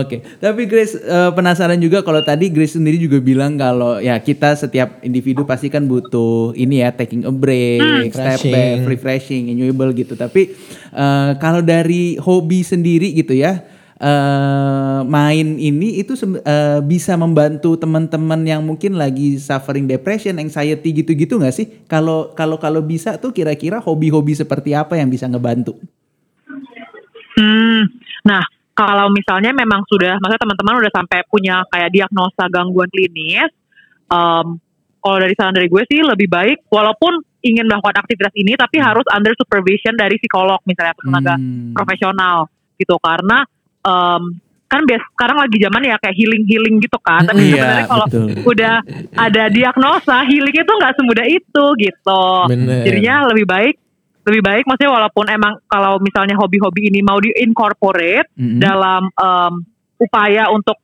Oke. 0.00 0.16
Tapi 0.38 0.62
Grace 0.66 0.94
eh, 0.96 1.30
penasaran 1.32 1.78
juga 1.78 2.02
kalau 2.02 2.20
tadi 2.20 2.48
Grace 2.48 2.74
sendiri 2.74 2.98
juga 2.98 3.18
bilang 3.18 3.54
kalau 3.54 3.98
ya 3.98 4.18
kita 4.18 4.54
setiap 4.54 5.00
individu 5.00 5.42
pasti 5.42 5.68
kan 5.68 5.86
butuh 5.86 6.52
ini 6.52 6.82
ya 6.82 6.90
taking 6.90 7.22
a 7.22 7.32
break, 7.32 8.10
step 8.10 8.38
Refreshing. 8.42 8.52
back, 8.52 8.76
refreshing, 8.84 9.42
enjoyable 9.48 9.90
gitu. 9.92 10.14
Tapi 10.14 10.52
eh, 10.90 11.30
kalau 11.38 11.62
dari 11.62 12.18
hobi 12.18 12.60
sendiri 12.60 13.14
gitu 13.14 13.32
ya 13.32 13.62
eh, 13.98 15.00
main 15.04 15.58
ini 15.58 15.98
itu 15.98 16.14
eh, 16.42 16.80
bisa 16.82 17.18
membantu 17.18 17.74
teman-teman 17.74 18.40
yang 18.46 18.62
mungkin 18.62 18.94
lagi 18.94 19.36
suffering 19.38 19.90
depression, 19.90 20.38
anxiety 20.38 20.94
gitu-gitu 20.94 21.36
nggak 21.38 21.54
sih? 21.54 21.66
Kalau 21.90 22.32
kalau 22.32 22.56
kalau 22.58 22.80
bisa 22.80 23.18
tuh 23.18 23.34
kira-kira 23.34 23.82
hobi-hobi 23.82 24.38
seperti 24.38 24.72
apa 24.72 24.96
yang 24.96 25.10
bisa 25.10 25.26
ngebantu? 25.26 25.76
Hmm, 27.38 27.86
nah 28.26 28.42
kalau 28.74 29.10
misalnya 29.10 29.50
memang 29.50 29.82
sudah, 29.90 30.22
maksudnya 30.22 30.42
teman-teman 30.46 30.78
udah 30.78 30.92
sampai 30.94 31.18
punya 31.26 31.66
kayak 31.66 31.90
diagnosa 31.90 32.46
gangguan 32.46 32.86
klinis, 32.94 33.50
em, 34.06 34.46
kalau 35.02 35.18
dari 35.18 35.34
saran 35.34 35.54
dari 35.54 35.66
gue 35.66 35.82
sih 35.90 35.98
lebih 35.98 36.30
baik, 36.30 36.70
walaupun 36.70 37.18
ingin 37.42 37.66
melakukan 37.66 38.02
aktivitas 38.02 38.34
ini, 38.38 38.54
tapi 38.54 38.78
harus 38.82 39.02
under 39.10 39.34
supervision 39.34 39.94
dari 39.98 40.18
psikolog 40.18 40.58
misalnya 40.66 40.94
atau 40.94 41.04
tenaga 41.10 41.34
Hmm. 41.38 41.74
profesional 41.74 42.46
gitu, 42.78 42.94
karena 43.02 43.42
em, 43.82 44.22
kan 44.68 44.84
bias 44.84 45.00
sekarang 45.16 45.40
lagi 45.40 45.56
zaman 45.64 45.80
ya 45.80 45.96
kayak 45.96 46.12
healing 46.12 46.44
healing 46.44 46.76
gitu 46.76 47.00
kan, 47.00 47.24
tapi 47.24 47.40
Iya, 47.40 47.56
sebenarnya 47.56 47.86
kalau 47.88 48.06
betul. 48.06 48.26
udah 48.52 48.74
ada 49.16 49.44
diagnosa 49.48 50.16
healing 50.28 50.52
itu 50.52 50.72
nggak 50.76 50.94
semudah 51.00 51.26
itu 51.26 51.64
gitu. 51.80 52.24
Bener. 52.52 52.84
Jadinya 52.84 53.14
lebih 53.32 53.48
baik 53.48 53.74
lebih 54.28 54.44
baik 54.44 54.64
maksudnya 54.68 54.92
walaupun 54.92 55.24
emang 55.32 55.56
kalau 55.64 55.96
misalnya 56.04 56.36
hobi-hobi 56.36 56.92
ini 56.92 57.00
mau 57.00 57.16
di-incorporate 57.16 58.28
Mm-mm. 58.36 58.60
dalam 58.60 59.08
em, 59.08 59.52
upaya 59.96 60.52
untuk 60.52 60.76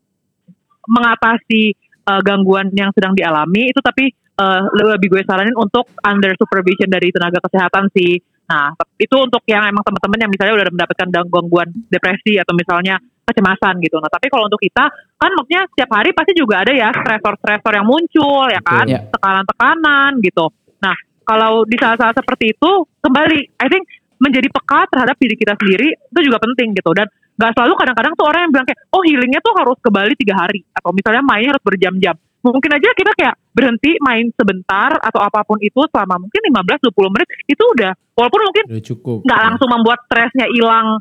mengatasi 0.89 1.77
eh, 2.09 2.21
gangguan 2.25 2.73
yang 2.73 2.89
sedang 2.97 3.13
dialami 3.13 3.69
itu 3.69 3.85
tapi 3.85 4.09
eh, 4.13 4.61
lebih 4.97 5.13
gue 5.13 5.23
saranin 5.29 5.53
untuk 5.61 5.93
under 6.01 6.33
supervision 6.41 6.89
dari 6.89 7.13
tenaga 7.13 7.37
kesehatan 7.45 7.93
sih. 7.93 8.17
Nah, 8.45 8.77
itu 9.01 9.17
untuk 9.17 9.41
yang 9.49 9.65
emang 9.65 9.81
teman-teman 9.81 10.19
yang 10.29 10.31
misalnya 10.33 10.55
udah 10.61 10.67
mendapatkan 10.69 11.09
gangguan 11.09 11.69
depresi 11.89 12.37
atau 12.37 12.53
misalnya 12.53 13.01
kecemasan 13.25 13.81
gitu. 13.81 13.97
Nah, 13.99 14.11
tapi 14.13 14.29
kalau 14.29 14.53
untuk 14.53 14.61
kita 14.61 14.85
kan 15.17 15.31
maksudnya 15.33 15.65
setiap 15.73 15.91
hari 15.97 16.13
pasti 16.13 16.33
juga 16.37 16.61
ada 16.61 16.73
ya 16.77 16.93
stresor-stresor 16.93 17.73
yang 17.73 17.87
muncul 17.89 18.45
ya 18.53 18.61
kan. 18.61 18.85
Ya. 18.85 19.01
tekanan-tekanan 19.09 20.21
gitu. 20.21 20.53
Nah, 20.85 20.97
kalau 21.25 21.65
di 21.65 21.77
saat-saat 21.81 22.21
seperti 22.21 22.53
itu 22.53 22.71
kembali, 23.01 23.39
I 23.65 23.69
think 23.73 23.89
menjadi 24.21 24.49
peka 24.53 24.81
terhadap 24.93 25.17
diri 25.19 25.35
kita 25.37 25.53
sendiri 25.59 25.89
itu 25.93 26.21
juga 26.23 26.39
penting 26.41 26.73
gitu 26.77 26.91
dan 26.95 27.11
nggak 27.35 27.53
selalu 27.59 27.75
kadang-kadang 27.75 28.13
tuh 28.15 28.27
orang 28.31 28.41
yang 28.47 28.53
bilang 28.55 28.67
kayak 28.71 28.81
oh 28.95 29.03
healingnya 29.03 29.41
tuh 29.43 29.53
harus 29.59 29.79
ke 29.83 29.91
Bali 29.91 30.15
tiga 30.15 30.35
hari 30.39 30.63
atau 30.71 30.95
misalnya 30.95 31.23
mainnya 31.27 31.51
harus 31.51 31.65
berjam-jam 31.67 32.15
mungkin 32.53 32.71
aja 32.71 32.89
kita 32.93 33.13
kayak 33.17 33.35
berhenti 33.51 33.97
main 33.99 34.29
sebentar 34.37 35.01
atau 35.01 35.19
apa 35.19 35.41
pun 35.43 35.57
itu 35.59 35.81
selama 35.89 36.21
mungkin 36.21 36.41
15-20 36.53 37.15
menit 37.17 37.29
itu 37.49 37.65
udah 37.65 37.93
walaupun 38.13 38.41
mungkin 38.45 38.65
Udah 38.69 38.85
cukup. 38.85 39.19
nggak 39.25 39.41
langsung 39.41 39.69
membuat 39.73 39.99
stresnya 40.05 40.47
hilang 40.53 41.01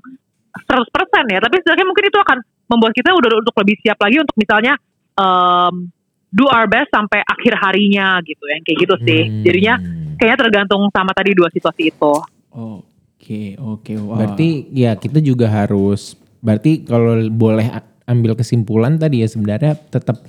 100% 0.56 1.34
ya 1.34 1.40
tapi 1.42 1.56
setidaknya 1.60 1.86
mungkin 1.86 2.06
itu 2.08 2.20
akan 2.20 2.38
membuat 2.70 2.94
kita 2.94 3.10
udah 3.12 3.30
untuk 3.38 3.56
lebih 3.60 3.76
siap 3.82 4.00
lagi 4.00 4.18
untuk 4.18 4.36
misalnya 4.38 4.74
em, 5.14 5.92
do 6.30 6.46
our 6.48 6.66
best 6.66 6.90
sampai 6.90 7.22
akhir 7.22 7.54
harinya 7.60 8.18
gitu 8.24 8.42
yang 8.48 8.62
kayak 8.64 8.78
gitu 8.80 8.96
sih 9.04 9.22
Hmm. 9.24 9.44
jadinya 9.44 9.74
kayaknya 10.16 10.38
tergantung 10.40 10.88
sama 10.90 11.12
tadi 11.12 11.34
dua 11.34 11.50
situasi 11.50 11.90
itu 11.90 12.14
Oke, 12.54 13.56
oke. 13.56 13.94
Wah. 14.04 14.20
Berarti 14.20 14.68
ya 14.70 14.94
kita 14.94 15.18
juga 15.18 15.48
harus 15.48 16.14
berarti 16.38 16.84
kalau 16.84 17.24
boleh 17.32 17.72
ambil 18.04 18.36
kesimpulan 18.36 19.00
tadi 19.00 19.24
ya 19.24 19.32
sebenarnya 19.32 19.80
tetap 19.80 20.20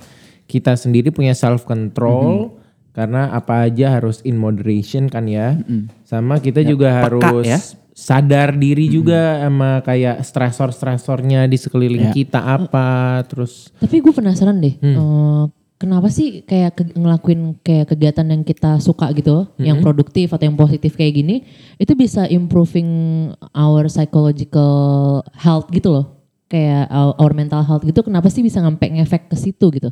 kita 0.45 0.73
sendiri 0.73 1.09
punya 1.09 1.33
self 1.33 1.63
control 1.63 2.57
karena 2.91 3.27
apa 3.29 3.65
aja 3.65 3.91
harus 3.91 4.21
in 4.21 4.35
moderation 4.35 5.05
kan 5.05 5.25
ya. 5.25 5.59
Sama 6.03 6.37
kita 6.37 6.61
juga 6.61 7.03
peka 7.03 7.27
harus 7.27 7.45
ya. 7.45 7.59
sadar 7.91 8.53
diri 8.53 8.87
juga 8.87 9.39
sama 9.41 9.79
kayak 9.81 10.19
stresor-stresornya 10.21 11.43
di 11.45 11.55
sekeliling 11.55 12.09
Ya. 12.09 12.13
kita 12.13 12.39
apa 12.39 12.87
terus 13.25 13.71
Tapi 13.75 13.99
gue 13.99 14.11
penasaran 14.11 14.59
deh, 14.59 14.75
Hmm. 14.77 14.95
eh, 14.95 15.43
kenapa 15.75 16.07
sih 16.07 16.43
kayak 16.43 16.71
ke- 16.73 16.91
ngelakuin 16.93 17.55
kayak 17.57 17.87
kegiatan 17.89 18.23
yang 18.25 18.43
kita 18.43 18.79
suka 18.79 19.11
gitu, 19.11 19.47
yang 19.57 19.79
produktif 19.79 20.29
atau 20.29 20.43
yang 20.43 20.55
positif 20.55 20.93
kayak 20.93 21.15
gini, 21.15 21.35
itu 21.75 21.91
bisa 21.93 22.27
improving 22.27 22.87
our 23.51 23.87
psychological 23.87 24.75
health 25.33 25.67
gitu 25.69 25.91
loh, 25.91 26.05
kayak 26.45 26.87
our, 26.87 27.15
our 27.17 27.31
mental 27.31 27.59
health 27.59 27.83
gitu. 27.83 27.99
Kenapa 28.01 28.27
sih 28.27 28.39
bisa 28.39 28.59
ngampe 28.59 28.87
ngefek 28.89 29.27
ke 29.27 29.35
situ 29.35 29.67
gitu? 29.69 29.91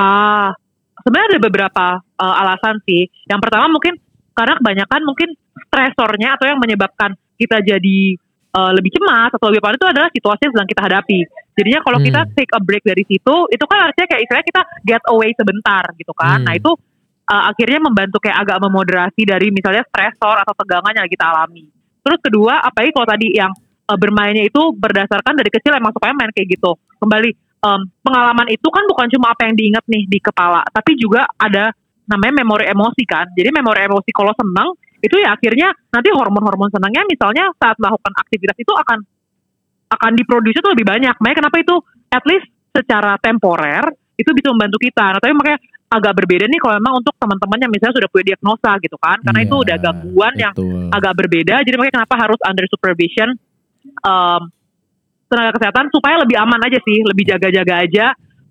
Ah, 0.00 0.56
sebenarnya 1.04 1.36
ada 1.36 1.40
beberapa 1.44 1.86
uh, 2.00 2.34
alasan 2.40 2.80
sih. 2.88 3.04
Yang 3.28 3.40
pertama 3.44 3.68
mungkin 3.68 4.00
karena 4.32 4.56
kebanyakan 4.56 5.00
mungkin 5.04 5.28
stresornya 5.68 6.40
atau 6.40 6.48
yang 6.48 6.56
menyebabkan 6.56 7.12
kita 7.36 7.60
jadi 7.60 8.16
uh, 8.56 8.72
lebih 8.72 8.96
cemas 8.96 9.28
atau 9.36 9.52
lebih 9.52 9.60
panik 9.60 9.76
itu 9.76 9.88
adalah 9.92 10.08
situasi 10.08 10.40
yang 10.48 10.52
sedang 10.56 10.70
kita 10.70 10.82
hadapi. 10.88 11.18
Jadinya 11.52 11.80
kalau 11.84 11.98
Hmm. 12.00 12.06
kita 12.08 12.20
take 12.32 12.52
a 12.56 12.60
break 12.64 12.84
dari 12.88 13.04
situ, 13.04 13.36
itu 13.52 13.64
kan 13.68 13.78
artinya 13.92 14.06
kayak 14.08 14.22
istilahnya 14.24 14.46
kita 14.48 14.62
get 14.88 15.02
away 15.12 15.30
sebentar 15.36 15.84
gitu 16.00 16.12
kan. 16.16 16.40
Hmm. 16.40 16.46
Nah 16.48 16.54
itu 16.56 16.70
uh, 17.28 17.42
akhirnya 17.52 17.80
membantu 17.84 18.16
kayak 18.24 18.38
agak 18.40 18.58
memoderasi 18.64 19.22
dari 19.28 19.52
misalnya 19.52 19.84
stresor 19.84 20.36
atau 20.40 20.54
tegangan 20.56 20.96
yang 20.96 21.08
kita 21.10 21.24
alami. 21.28 21.68
Terus 22.00 22.18
kedua, 22.24 22.64
apalagi 22.64 22.90
kalau 22.96 23.08
tadi 23.08 23.28
yang 23.36 23.52
uh, 23.84 23.98
bermainnya 24.00 24.48
itu 24.48 24.72
berdasarkan 24.72 25.36
dari 25.36 25.50
kecil 25.52 25.76
emang 25.76 25.92
supaya 25.92 26.16
main 26.16 26.32
kayak 26.32 26.48
gitu. 26.56 26.72
Kembali 26.96 27.49
em, 27.60 27.80
pengalaman 28.00 28.48
itu 28.48 28.68
kan 28.72 28.84
bukan 28.88 29.06
cuma 29.12 29.32
apa 29.32 29.48
yang 29.48 29.54
diingat 29.56 29.84
nih 29.86 30.02
di 30.08 30.18
kepala, 30.18 30.64
tapi 30.72 30.96
juga 30.96 31.28
ada 31.36 31.72
namanya 32.08 32.42
memori 32.42 32.66
emosi 32.66 33.02
kan. 33.06 33.30
Jadi 33.36 33.48
memori 33.54 33.86
emosi 33.86 34.10
kalau 34.10 34.34
senang 34.34 34.74
itu 35.00 35.16
ya 35.16 35.32
akhirnya 35.32 35.72
nanti 35.88 36.12
hormon-hormon 36.12 36.68
senangnya 36.68 37.06
misalnya 37.08 37.48
saat 37.56 37.78
melakukan 37.80 38.12
aktivitas 38.20 38.56
itu 38.60 38.72
akan 38.74 38.98
akan 39.90 40.10
diproduksi 40.14 40.60
itu 40.60 40.70
lebih 40.70 40.86
banyak. 40.86 41.14
Makanya 41.18 41.38
kenapa 41.46 41.56
itu 41.62 41.74
at 42.12 42.24
least 42.26 42.46
secara 42.70 43.16
temporer 43.18 43.84
itu 44.18 44.30
bisa 44.36 44.52
membantu 44.52 44.76
kita. 44.78 45.16
Nah, 45.16 45.20
tapi 45.22 45.32
makanya 45.32 45.58
agak 45.90 46.12
berbeda 46.22 46.46
nih 46.46 46.60
kalau 46.62 46.74
memang 46.78 47.02
untuk 47.02 47.14
teman-teman 47.18 47.58
yang 47.66 47.72
misalnya 47.72 47.94
sudah 47.98 48.08
punya 48.12 48.24
diagnosa 48.34 48.70
gitu 48.78 48.96
kan. 49.00 49.18
Karena 49.24 49.40
itu 49.42 49.56
Iya, 49.56 49.62
udah 49.66 49.76
gangguan 49.80 50.34
yang 50.38 50.52
betul. 50.54 50.86
agak 50.94 51.12
berbeda. 51.18 51.54
Jadi 51.66 51.74
makanya 51.74 51.94
kenapa 52.02 52.14
harus 52.20 52.40
under 52.46 52.66
supervision 52.70 53.28
um, 54.06 54.42
tenaga 55.30 55.54
kesehatan 55.56 55.86
supaya 55.94 56.18
lebih 56.18 56.36
aman 56.36 56.60
aja 56.66 56.82
sih, 56.82 56.98
lebih 57.06 57.24
jaga-jaga 57.30 57.74
aja. 57.86 58.06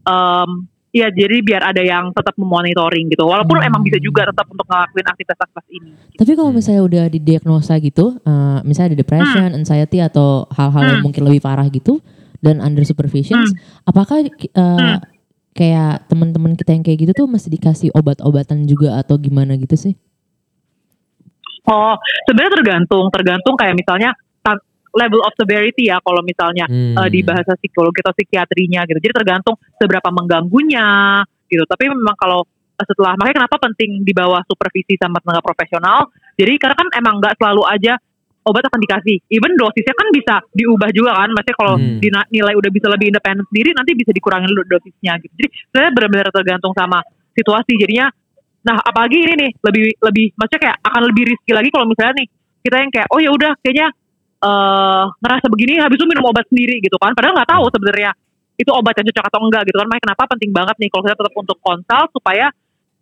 Um, 0.07 0.65
ya 0.89 1.11
jadi 1.13 1.45
biar 1.45 1.61
ada 1.69 1.85
yang 1.85 2.09
tetap 2.15 2.33
memonitoring 2.33 3.13
gitu. 3.13 3.21
Walaupun 3.21 3.61
Hmm. 3.61 3.67
emang 3.69 3.81
bisa 3.85 4.01
juga 4.01 4.25
tetap 4.25 4.49
untuk 4.49 4.65
ngelakuin 4.65 5.05
aktivitas-aktivitas 5.05 5.67
ini. 5.69 5.91
Tapi 6.17 6.31
kalau 6.33 6.49
misalnya 6.49 6.81
udah 6.81 7.05
didiagnosa 7.13 7.77
gitu, 7.77 8.17
eh, 8.17 8.59
misalnya 8.65 8.95
ada 8.95 8.99
depression, 9.03 9.49
anxiety 9.53 10.01
atau 10.01 10.49
hal-hal 10.49 10.83
yang 10.89 10.99
Hmm. 11.03 11.05
mungkin 11.05 11.23
lebih 11.29 11.45
parah 11.45 11.67
gitu, 11.69 12.01
dan 12.41 12.57
under 12.63 12.81
supervision, 12.87 13.43
apakah 13.85 14.25
eh, 14.25 14.97
kayak 15.53 16.07
teman-teman 16.09 16.55
kita 16.57 16.71
yang 16.73 16.81
kayak 16.81 17.05
gitu 17.05 17.11
tuh 17.13 17.27
mesti 17.29 17.51
dikasih 17.51 17.89
obat-obatan 17.93 18.65
juga 18.65 18.97
atau 18.97 19.19
gimana 19.19 19.59
gitu 19.59 19.75
sih? 19.77 19.93
Oh, 21.69 21.93
sebenarnya 22.25 22.63
tergantung, 22.63 23.05
tergantung 23.13 23.53
kayak 23.53 23.77
misalnya 23.77 24.09
level 24.99 25.23
of 25.23 25.31
severity 25.33 25.87
ya 25.87 26.03
kalau 26.03 26.19
misalnya 26.21 26.67
Hmm. 26.67 26.99
eh, 26.99 27.09
di 27.09 27.23
bahasa 27.23 27.55
psikologi 27.55 28.03
atau 28.03 28.11
psikiatrinya 28.11 28.83
gitu. 28.83 28.99
Jadi 28.99 29.13
tergantung 29.15 29.55
seberapa 29.79 30.11
mengganggunya 30.11 30.87
gitu. 31.47 31.63
Tapi 31.63 31.87
memang 31.87 32.15
kalau 32.15 32.43
eh, 32.75 32.85
setelah 32.85 33.15
makanya 33.15 33.47
kenapa 33.47 33.55
penting 33.61 34.03
di 34.03 34.11
bawah 34.11 34.43
supervisi 34.43 34.99
sama 34.99 35.23
tenaga 35.23 35.39
profesional. 35.39 36.11
Jadi 36.35 36.53
karena 36.59 36.75
kan 36.75 36.87
emang 36.93 37.19
nggak 37.19 37.39
selalu 37.39 37.63
aja 37.65 37.95
obat 38.39 38.63
akan 38.65 38.79
dikasih. 38.81 39.19
Even 39.29 39.53
dosisnya 39.55 39.93
kan 39.93 40.07
bisa 40.09 40.35
diubah 40.51 40.89
juga 40.89 41.11
kan. 41.15 41.29
Maksudnya 41.31 41.57
kalau 41.57 41.75
Hmm. 41.75 41.99
dina- 41.99 42.27
nilai 42.27 42.55
udah 42.55 42.71
bisa 42.71 42.87
lebih 42.87 43.11
independen 43.11 43.45
sendiri 43.47 43.71
nanti 43.71 43.91
bisa 43.93 44.11
dikurangin 44.11 44.49
dosisnya 44.65 45.15
gitu. 45.19 45.33
Jadi 45.37 45.47
sebenarnya 45.69 45.91
benar-benar 45.95 46.27
tergantung 46.31 46.73
sama 46.73 46.99
situasi. 47.31 47.75
Jadinya 47.77 48.07
nah 48.59 48.75
apalagi 48.75 49.23
ini 49.23 49.33
nih 49.39 49.51
lebih 49.63 49.85
lebih 50.03 50.25
maksudnya 50.35 50.61
kayak 50.67 50.77
akan 50.83 51.01
lebih 51.07 51.31
risky 51.31 51.51
lagi 51.55 51.71
kalau 51.71 51.87
misalnya 51.87 52.19
nih 52.19 52.27
kita 52.59 52.75
yang 52.75 52.91
kayak 52.91 53.07
oh 53.07 53.19
ya 53.23 53.31
udah 53.31 53.51
kayaknya 53.63 53.87
eh 54.39 55.03
ngerasa 55.19 55.45
begini 55.51 55.83
habis 55.83 55.99
itu 55.99 56.07
minum 56.07 56.23
obat 56.31 56.47
sendiri 56.47 56.79
gitu 56.79 56.95
kan. 56.95 57.11
Padahal 57.11 57.35
nggak 57.35 57.49
tahu 57.51 57.65
sebenarnya 57.75 58.11
itu 58.59 58.71
obat 58.71 58.95
yang 58.99 59.07
cocok 59.11 59.25
atau 59.27 59.39
enggak 59.43 59.61
gitu 59.67 59.77
kan. 59.79 59.87
Makanya 59.87 60.03
kenapa 60.07 60.23
penting 60.35 60.51
banget 60.55 60.75
nih 60.79 60.89
kalau 60.91 61.03
kita 61.07 61.15
tetap 61.19 61.33
untuk 61.35 61.57
konsul 61.59 62.03
supaya 62.15 62.47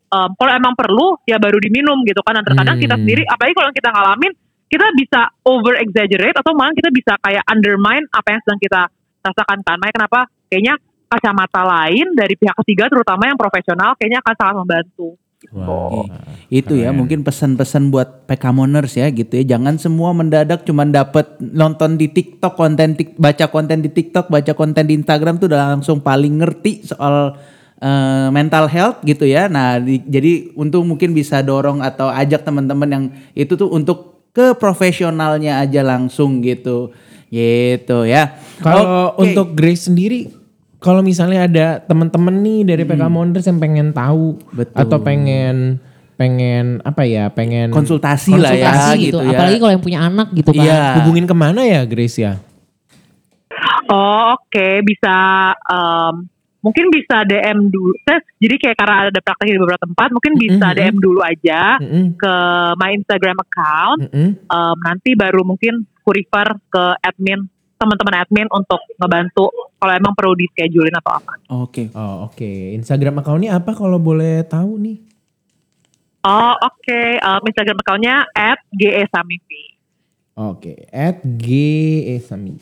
em, 0.08 0.30
kalau 0.38 0.52
emang 0.54 0.74
perlu 0.74 1.08
ya 1.30 1.38
baru 1.38 1.58
diminum 1.62 2.02
gitu 2.06 2.22
kan. 2.26 2.42
Dan 2.42 2.44
terkadang 2.46 2.78
Hmm. 2.78 2.86
kita 2.86 2.96
sendiri 2.98 3.24
apalagi 3.30 3.54
kalau 3.54 3.72
kita 3.74 3.90
ngalamin 3.94 4.34
kita 4.68 4.88
bisa 5.00 5.22
over 5.48 5.74
exaggerate 5.80 6.36
atau 6.36 6.52
malah 6.52 6.76
kita 6.76 6.90
bisa 6.92 7.14
kayak 7.24 7.44
undermine 7.48 8.04
apa 8.12 8.28
yang 8.36 8.42
sedang 8.44 8.60
kita 8.60 8.82
rasakan 9.24 9.60
kan. 9.62 9.76
Makanya 9.78 9.96
kenapa 10.04 10.20
kayaknya 10.50 10.74
kacamata 11.08 11.62
lain 11.64 12.08
dari 12.18 12.36
pihak 12.36 12.56
ketiga 12.66 12.92
terutama 12.92 13.32
yang 13.32 13.40
profesional 13.40 13.96
kayaknya 13.96 14.20
akan 14.26 14.36
sangat 14.36 14.56
membantu 14.60 15.16
Wah. 15.54 16.02
Itu 16.50 16.74
ya 16.74 16.90
Keren. 16.90 16.98
mungkin 16.98 17.20
pesan-pesan 17.22 17.94
buat 17.94 18.26
PKmoners 18.26 18.98
ya 18.98 19.08
gitu 19.14 19.38
ya. 19.38 19.56
Jangan 19.58 19.78
semua 19.78 20.10
mendadak 20.10 20.66
cuma 20.66 20.82
dapat 20.82 21.38
nonton 21.38 21.94
di 21.94 22.10
TikTok 22.10 22.58
konten 22.58 22.98
tik- 22.98 23.14
baca 23.22 23.46
konten 23.46 23.86
di 23.86 23.90
TikTok, 23.94 24.34
baca 24.34 24.58
konten 24.58 24.90
di 24.90 24.98
Instagram 24.98 25.38
tuh 25.38 25.54
udah 25.54 25.78
langsung 25.78 26.02
paling 26.02 26.42
ngerti 26.42 26.90
soal 26.90 27.38
eh, 27.78 28.28
mental 28.34 28.66
health 28.66 29.06
gitu 29.06 29.30
ya. 29.30 29.46
Nah, 29.46 29.78
di- 29.78 30.02
jadi 30.02 30.58
untuk 30.58 30.82
mungkin 30.82 31.14
bisa 31.14 31.46
dorong 31.46 31.86
atau 31.86 32.10
ajak 32.10 32.42
teman-teman 32.42 32.90
yang 32.90 33.06
itu 33.38 33.54
tuh 33.54 33.70
untuk 33.70 34.26
ke 34.34 34.58
profesionalnya 34.58 35.62
aja 35.62 35.86
langsung 35.86 36.42
gitu. 36.42 36.90
Gitu 37.30 37.98
ya. 38.10 38.42
Kalau 38.58 39.14
Oke. 39.14 39.30
untuk 39.30 39.54
Grace 39.54 39.86
sendiri, 39.86 40.34
kalau 40.78 41.02
misalnya 41.02 41.44
ada 41.44 41.68
teman-teman 41.82 42.36
nih 42.38 42.62
dari 42.64 42.84
PK 42.84 43.04
Monders 43.08 43.46
yang 43.46 43.58
pengen 43.58 43.92
tahu 43.92 44.38
Hmm. 44.38 44.56
Betul. 44.56 44.78
atau 44.78 44.98
pengen 45.00 45.56
pengen 46.14 46.82
apa 46.82 47.06
ya, 47.06 47.30
pengen 47.30 47.70
konsultasi, 47.70 48.34
lah 48.34 48.50
ya 48.52 48.74
konsultasi 48.74 48.98
gitu, 49.00 49.18
gitu. 49.18 49.18
ya. 49.22 49.30
Apalagi 49.34 49.58
kalau 49.58 49.72
yang 49.72 49.84
punya 49.84 50.00
anak 50.02 50.28
gitu 50.34 50.50
kan. 50.50 50.66
Iya. 50.66 50.82
hubungin 50.98 51.26
ke 51.26 51.36
mana 51.36 51.62
ya 51.62 51.82
Grace 51.84 52.18
ya? 52.18 52.34
Oh 53.88 54.36
oke 54.36 54.68
bisa 54.84 55.16
em, 55.56 56.16
mungkin 56.60 56.86
bisa 56.90 57.24
DM 57.24 57.70
dulu. 57.70 57.96
Jadi 58.38 58.56
kayak 58.60 58.76
karena 58.76 58.96
ada 59.08 59.20
praktek 59.22 59.48
di 59.48 59.58
beberapa 59.58 59.80
tempat 59.80 60.10
mungkin 60.12 60.34
bisa 60.36 60.68
Mm-mm. 60.68 60.78
DM 60.78 60.96
dulu 61.00 61.20
aja 61.24 61.62
Mm-mm, 61.80 62.06
ke 62.14 62.34
my 62.76 62.92
Instagram 62.94 63.38
account. 63.40 64.00
mm-mm. 64.10 64.30
Em, 64.42 64.78
nanti 64.84 65.16
baru 65.16 65.42
mungkin 65.42 65.86
ku 66.02 66.12
refer 66.12 66.58
ke 66.68 66.84
admin 67.00 67.48
teman-teman 67.78 68.26
admin 68.26 68.48
untuk 68.50 68.82
ngebantu 68.98 69.54
kalau 69.78 69.94
emang 69.94 70.14
perlu 70.18 70.34
di 70.34 70.50
schedulein 70.50 70.98
atau 70.98 71.12
apa. 71.22 71.34
Oke. 71.54 71.94
Oh 71.94 72.28
oke, 72.28 72.50
Instagram 72.74 73.22
accountnya 73.22 73.56
apa 73.56 73.72
kalau 73.78 74.02
boleh 74.02 74.42
tahu 74.44 74.82
nih? 74.82 74.98
Oh 76.26 76.54
oke 76.58 77.02
Em, 77.22 77.42
Instagram 77.46 77.78
accountnya 77.80 78.26
at 78.34 78.60
@gesamivi. 78.74 79.78
Oke, 80.38 80.86
at 80.94 81.22
G 81.26 81.46
E 82.06 82.22
Sami. 82.22 82.58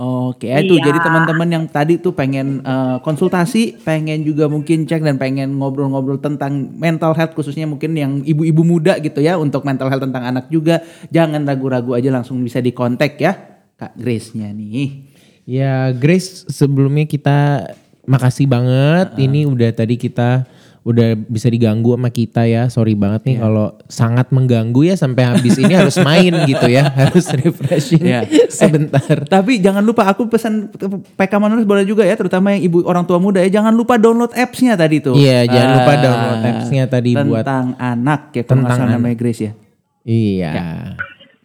Oke. 0.00 0.48
Oke, 0.48 0.48
itu 0.48 0.80
Iya. 0.80 0.88
jadi 0.88 0.98
teman-teman 1.04 1.48
yang 1.52 1.64
tadi 1.68 2.00
tuh 2.00 2.16
pengen 2.16 2.64
eh, 2.64 2.96
konsultasi, 3.04 3.84
pengen 3.84 4.24
juga 4.24 4.48
mungkin 4.48 4.88
cek 4.88 5.04
dan 5.04 5.20
pengen 5.20 5.60
ngobrol-ngobrol 5.60 6.16
tentang 6.16 6.72
mental 6.72 7.12
health 7.12 7.36
khususnya 7.36 7.68
mungkin 7.68 7.92
yang 7.92 8.24
ibu-ibu 8.24 8.64
muda 8.64 8.96
gitu 8.96 9.20
ya 9.20 9.36
untuk 9.36 9.60
mental 9.68 9.92
health 9.92 10.00
tentang 10.00 10.24
anak 10.24 10.48
juga, 10.48 10.80
jangan 11.12 11.44
ragu-ragu 11.44 11.92
aja 11.92 12.08
langsung 12.08 12.40
bisa 12.40 12.64
dikontak 12.64 13.20
ya 13.20 13.36
Kak 13.76 14.00
Grace-nya 14.00 14.48
nih. 14.56 15.04
Ya 15.44 15.92
Grace 15.92 16.48
sebelumnya 16.48 17.04
kita 17.04 17.68
makasih 18.08 18.48
banget. 18.48 19.12
Ini 19.20 19.44
udah 19.44 19.68
tadi 19.76 20.00
kita 20.00 20.48
udah 20.80 21.12
bisa 21.28 21.46
diganggu 21.46 21.92
sama 21.92 22.08
kita 22.08 22.44
ya. 22.44 22.66
Sorry 22.66 22.92
banget 22.92 23.24
nih 23.24 23.36
kalau 23.36 23.76
sangat 23.84 24.28
mengganggu 24.28 24.80
ya 24.82 24.94
sampai 24.94 25.28
habis 25.28 25.54
ini 25.54 25.72
harus 25.72 25.96
main 25.96 26.32
gitu 26.50 26.66
ya. 26.66 26.88
Harus 26.88 27.28
refreshing 27.30 28.00
Iya. 28.00 28.24
sebentar. 28.50 29.24
Tapi 29.24 29.58
jangan 29.58 29.80
lupa 29.80 30.04
aku 30.04 30.24
pesan 30.26 30.72
PK 31.14 31.32
Manus 31.36 31.62
boleh 31.62 31.84
juga 31.84 32.02
ya, 32.02 32.16
terutama 32.16 32.52
yang 32.52 32.64
ibu 32.64 32.80
orang 32.82 33.04
tua 33.04 33.16
muda 33.16 33.38
ya, 33.38 33.52
jangan 33.52 33.72
lupa 33.72 33.94
download 33.94 34.32
apps-nya 34.32 34.72
tadi 34.74 34.98
tuh. 34.98 35.12
Iya, 35.14 35.44
jangan 35.44 35.68
lupa 35.76 35.92
Ah, 35.92 35.98
download 35.98 36.40
apps-nya 36.46 36.84
tadi 36.86 37.10
buat 37.12 37.44
tentang 37.44 37.66
anak 37.76 38.20
ya, 38.30 38.42
kalau 38.42 38.50
Tentang 38.56 38.78
anak. 38.80 38.92
namanya 38.96 39.16
Grace 39.16 39.40
ya. 39.40 39.52
Iya. 40.00 40.52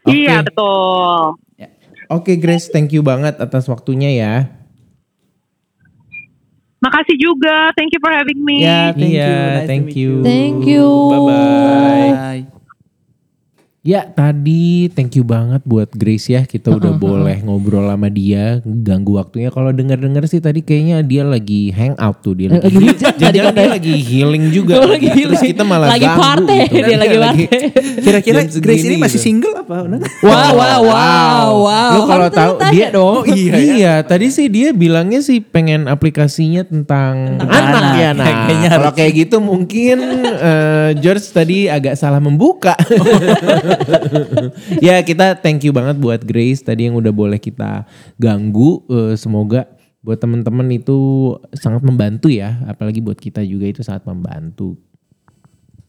Oke. 0.02 0.16
Iya 0.16 0.36
betul. 0.42 1.20
Oke 2.06 2.38
Grace, 2.38 2.70
thank 2.70 2.94
you 2.94 3.02
banget 3.02 3.36
atas 3.36 3.66
waktunya 3.66 4.14
ya. 4.14 4.34
Makasih 6.86 7.18
juga. 7.18 7.74
Thank 7.74 7.98
you 7.98 8.02
for 8.02 8.14
having 8.14 8.40
me. 8.46 8.62
Ya, 8.62 8.94
thank 8.94 9.18
Iya, 9.18 9.26
you. 9.26 9.42
Nice 9.58 9.70
thank 9.70 9.84
meet 9.90 9.98
you. 9.98 10.12
Thank 10.22 10.62
you. 10.70 10.86
Bye-bye. 11.10 12.46
Bye. 12.46 12.55
Ya 13.86 14.02
tadi 14.02 14.90
thank 14.90 15.14
you 15.14 15.22
banget 15.22 15.62
buat 15.62 15.94
Grace 15.94 16.26
ya 16.26 16.42
kita 16.42 16.74
udah 16.74 16.98
boleh 17.06 17.38
ngobrol 17.40 17.86
sama 17.86 18.10
dia 18.10 18.58
ganggu 18.66 19.14
waktunya 19.14 19.54
kalau 19.54 19.70
denger-denger 19.70 20.26
sih 20.26 20.42
tadi 20.42 20.66
kayaknya 20.66 21.06
dia 21.06 21.22
lagi 21.22 21.70
hangout 21.70 22.18
tuh 22.20 22.34
dia 22.34 22.50
lagi 22.50 22.66
Lagi 22.66 22.82
hujan 22.82 23.14
tadi 23.14 23.38
jangan 23.38 23.54
dia 23.54 23.70
lagi 23.70 23.94
healing 23.94 24.44
juga 24.50 24.82
Oh, 24.82 24.90
lagi 24.98 25.06
terus 25.06 25.38
healing. 25.38 25.54
kita 25.54 25.62
malah 25.62 25.94
Lagi 25.94 26.02
ganggu 26.02 26.18
party, 26.18 26.58
gitu. 26.66 26.82
dia 26.82 26.98
lagi 26.98 27.18
party. 27.22 27.44
Kira-kira 28.02 28.40
Grace 28.58 28.84
ini 28.84 28.96
masih 28.98 29.20
gitu. 29.22 29.28
single 29.30 29.54
apa? 29.54 29.76
Wow, 30.26 30.52
wow, 30.58 30.80
wow, 30.82 31.48
wow. 31.62 31.92
Lu 31.94 32.02
kalau 32.10 32.28
tahu 32.34 32.52
tanya 32.58 32.74
dia 32.74 32.88
dong. 32.90 33.22
Oh, 33.22 33.26
iya, 33.38 33.54
iya, 33.54 33.94
tadi 34.02 34.34
sih 34.34 34.50
dia 34.50 34.74
bilangnya 34.74 35.22
sih 35.22 35.46
pengen 35.46 35.86
aplikasinya 35.86 36.66
tentang, 36.66 37.38
Tentang 37.38 37.54
anak, 37.70 37.86
anak. 37.86 38.02
ya. 38.02 38.10
Nah, 38.18 38.34
kalau 38.74 38.92
kayak 38.92 39.14
gitu 39.16 39.38
mungkin 39.38 40.02
eh, 40.26 40.90
George 40.98 41.30
tadi 41.30 41.70
agak 41.70 41.94
salah 41.94 42.18
membuka. 42.18 42.74
ya 44.88 45.02
kita 45.04 45.40
thank 45.40 45.64
you 45.64 45.72
banget 45.72 46.00
buat 46.00 46.22
Grace 46.24 46.64
tadi 46.64 46.88
yang 46.88 46.96
udah 46.98 47.14
boleh 47.14 47.40
kita 47.40 47.88
ganggu. 48.20 48.84
Eh, 48.88 49.16
semoga 49.20 49.70
buat 50.06 50.22
temen-temen 50.22 50.70
itu 50.70 51.34
sangat 51.58 51.82
membantu 51.82 52.30
ya, 52.30 52.62
apalagi 52.70 53.02
buat 53.02 53.18
kita 53.18 53.42
juga 53.42 53.66
itu 53.66 53.82
sangat 53.82 54.06
membantu. 54.06 54.78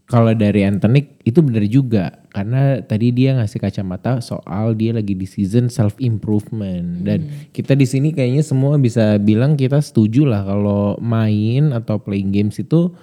Kalau 0.06 0.30
dari 0.38 0.62
Anthony 0.62 1.18
itu 1.26 1.42
benar 1.42 1.66
juga 1.66 2.22
karena 2.30 2.78
tadi 2.78 3.10
dia 3.10 3.34
ngasih 3.34 3.58
kacamata 3.58 4.22
soal 4.22 4.78
dia 4.78 4.94
lagi 4.94 5.18
di 5.18 5.26
season 5.26 5.66
self 5.66 5.98
improvement 5.98 7.02
dan 7.02 7.26
kita 7.50 7.74
di 7.74 7.82
sini 7.90 8.14
kayaknya 8.14 8.46
semua 8.46 8.78
bisa 8.78 9.18
bilang 9.18 9.58
kita 9.58 9.82
setuju 9.82 10.22
lah 10.22 10.46
kalau 10.46 10.94
main 11.02 11.74
atau 11.74 11.98
playing 11.98 12.30
games 12.30 12.54
itu 12.62 12.94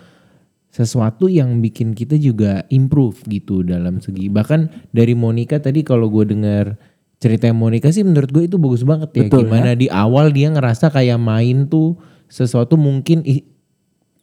sesuatu 0.73 1.29
yang 1.29 1.61
bikin 1.61 1.93
kita 1.93 2.17
juga 2.17 2.65
improve 2.73 3.21
gitu 3.29 3.61
dalam 3.61 4.01
segi 4.01 4.25
bahkan 4.25 4.73
dari 4.89 5.13
Monica 5.13 5.61
tadi 5.61 5.85
kalau 5.85 6.09
gue 6.09 6.33
dengar 6.33 6.73
cerita 7.21 7.45
Monica 7.53 7.93
sih 7.93 8.01
menurut 8.01 8.33
gue 8.33 8.43
itu 8.49 8.57
bagus 8.57 8.81
banget 8.81 9.09
ya. 9.15 9.21
Betul, 9.29 9.45
gimana 9.45 9.77
di 9.77 9.87
awal 9.87 10.33
dia 10.33 10.49
ngerasa 10.49 10.89
kayak 10.89 11.21
main 11.21 11.69
tuh 11.69 11.95
sesuatu 12.25 12.73
mungkin 12.75 13.21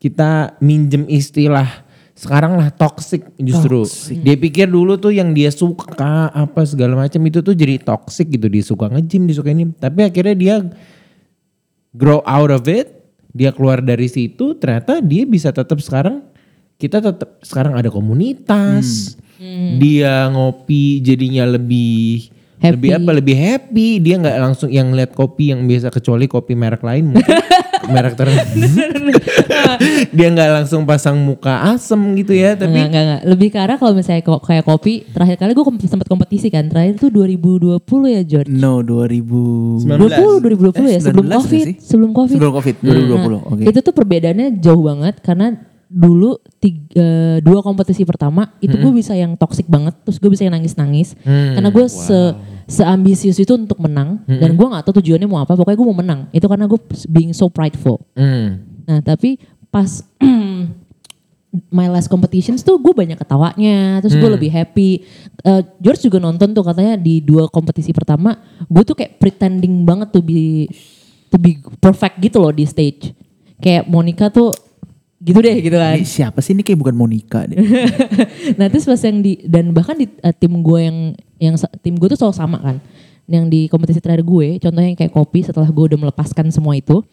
kita 0.02 0.58
minjem 0.58 1.06
istilah 1.06 1.86
sekarang 2.12 2.60
lah 2.60 2.68
toxic 2.74 3.24
justru. 3.40 3.88
Dia 4.20 4.36
pikir 4.36 4.68
dulu 4.68 5.00
tuh 5.00 5.16
yang 5.16 5.32
dia 5.32 5.48
suka 5.48 6.28
apa 6.28 6.66
segala 6.68 6.98
macam 6.98 7.24
itu 7.24 7.40
tuh 7.40 7.56
jadi 7.56 7.80
toxic 7.80 8.28
gitu. 8.28 8.52
Dia 8.52 8.60
suka 8.60 8.92
nge-gym 8.92 9.24
dia 9.24 9.36
suka 9.38 9.48
ini. 9.54 9.72
Tapi 9.72 10.04
akhirnya 10.04 10.36
dia 10.36 10.54
grow 11.96 12.20
out 12.28 12.52
of 12.52 12.68
it 12.68 13.00
dia 13.30 13.54
keluar 13.54 13.78
dari 13.78 14.10
situ 14.10 14.58
ternyata 14.58 14.98
dia 14.98 15.22
bisa 15.22 15.54
tetap 15.54 15.78
sekarang 15.78 16.29
kita 16.80 17.04
tetap 17.04 17.36
sekarang 17.44 17.76
ada 17.76 17.92
komunitas 17.92 19.20
dia 19.76 20.28
ngopi 20.32 21.00
jadinya 21.00 21.44
lebih 21.44 22.32
Happy. 22.60 22.76
lebih 22.76 22.90
apa 22.92 23.10
lebih 23.16 23.36
happy 23.40 23.88
dia 24.04 24.20
nggak 24.20 24.36
langsung 24.36 24.68
yang 24.68 24.92
lihat 24.92 25.16
kopi 25.16 25.48
yang 25.48 25.64
biasa 25.64 25.88
kecuali 25.88 26.28
kopi 26.28 26.52
merek 26.52 26.84
lain 26.84 27.16
mungkin 27.16 27.40
merek 27.92 28.20
tertentu 28.20 28.68
dia 30.16 30.28
nggak 30.28 30.50
langsung 30.60 30.84
pasang 30.84 31.16
muka 31.16 31.72
asem 31.72 31.96
gitu 32.20 32.36
ya 32.36 32.52
tapi 32.60 32.76
Enggak, 32.76 32.86
enggak, 32.92 33.02
enggak. 33.02 33.22
Lebih 33.32 33.48
ke 33.48 33.58
arah 33.64 33.76
kalau 33.80 33.92
misalnya 33.96 34.22
kayak 34.22 34.64
kopi, 34.68 35.08
terakhir 35.08 35.36
kali 35.40 35.52
gue 35.56 35.64
sempat 35.88 36.06
kompetisi 36.06 36.52
kan. 36.52 36.68
Terakhir 36.68 37.00
tuh 37.00 37.08
2020 37.08 37.80
ya 38.12 38.22
George. 38.22 38.48
No, 38.52 38.84
2000. 38.84 39.88
19. 39.88 40.44
20, 40.44 40.44
2020 40.60 40.84
ya, 40.84 41.00
Eh, 41.00 41.02
sebelum 41.02 41.24
19 41.26 41.28
nggak 41.28 41.40
Covid. 41.40 41.64
Sebelum 41.80 42.10
Covid. 42.12 42.36
Sebelum 42.36 42.52
Covid, 42.54 42.74
2020. 42.84 43.40
Nah, 43.40 43.42
Oke. 43.50 43.62
Itu 43.72 43.78
tuh 43.80 43.94
perbedaannya 43.96 44.48
jauh 44.60 44.82
banget 44.84 45.14
karena 45.24 45.46
dulu 45.90 46.38
tiga, 46.62 47.42
dua 47.42 47.66
kompetisi 47.66 48.06
pertama 48.06 48.54
itu 48.62 48.78
gue 48.78 48.92
bisa 48.94 49.10
yang 49.18 49.34
toxic 49.34 49.66
banget, 49.66 49.98
terus 50.06 50.22
gue 50.22 50.30
bisa 50.30 50.46
yang 50.46 50.54
nangis-nangis. 50.54 51.18
Karena 51.26 51.68
gue 51.68 51.86
se 51.90 52.20
seambisius 52.70 53.34
itu 53.42 53.50
untuk 53.58 53.82
menang 53.82 54.22
dan 54.30 54.54
gue 54.54 54.66
nggak 54.70 54.86
tahu 54.86 55.02
tujuannya 55.02 55.26
mau 55.26 55.42
apa. 55.42 55.58
Pokoknya 55.58 55.78
gue 55.82 55.88
mau 55.90 55.98
menang. 55.98 56.20
Itu 56.30 56.46
karena 56.46 56.70
gue 56.70 56.78
being 57.10 57.34
so 57.34 57.50
prideful. 57.50 57.98
Hmm. 58.14 58.62
Nah 58.86 59.02
tapi 59.02 59.42
pas 59.74 60.06
my 61.74 61.90
last 61.90 62.06
competitions 62.06 62.62
tuh 62.62 62.78
gue 62.78 62.94
banyak 62.94 63.18
ketawanya, 63.18 63.98
terus 63.98 64.14
gue 64.14 64.30
lebih 64.30 64.54
happy. 64.54 65.02
Eh, 65.42 65.62
George 65.82 66.06
juga 66.06 66.22
nonton 66.22 66.54
tuh 66.54 66.62
katanya 66.62 66.94
di 66.94 67.18
dua 67.18 67.50
kompetisi 67.50 67.90
pertama, 67.90 68.38
gue 68.70 68.82
tuh 68.86 68.94
kayak 68.94 69.18
pretending 69.18 69.82
banget 69.82 70.14
tuh 70.14 70.22
be 70.22 70.70
to 71.30 71.36
be 71.42 71.58
perfect 71.82 72.22
gitu 72.22 72.38
loh 72.38 72.54
di 72.54 72.62
stage. 72.62 73.10
Kayak 73.58 73.90
Monica 73.90 74.30
tuh 74.30 74.54
gitu 75.20 75.38
deh 75.38 75.56
gitu 75.60 75.76
kan. 75.76 76.00
Ini 76.00 76.08
siapa 76.08 76.40
sih 76.40 76.56
ini 76.56 76.64
kayak 76.64 76.80
bukan 76.80 76.96
Monica 76.96 77.44
deh. 77.44 77.60
nah 78.58 78.66
terus 78.72 78.88
pas 78.88 79.00
yang 79.04 79.20
di 79.20 79.44
dan 79.44 79.70
bahkan 79.76 79.94
di 80.00 80.08
eh, 80.08 80.34
tim 80.34 80.64
gue 80.64 80.80
yang 80.80 80.98
yang 81.36 81.54
tim 81.84 81.94
gue 82.00 82.08
tuh 82.12 82.18
selalu 82.18 82.36
sama 82.36 82.58
kan 82.60 82.76
yang 83.30 83.46
di 83.46 83.70
kompetisi 83.70 84.02
terakhir 84.02 84.26
gue 84.26 84.58
contohnya 84.58 84.88
yang 84.90 84.98
kayak 84.98 85.14
kopi 85.14 85.46
setelah 85.46 85.70
gue 85.70 85.84
udah 85.94 85.98
melepaskan 86.08 86.50
semua 86.50 86.74
itu 86.74 87.04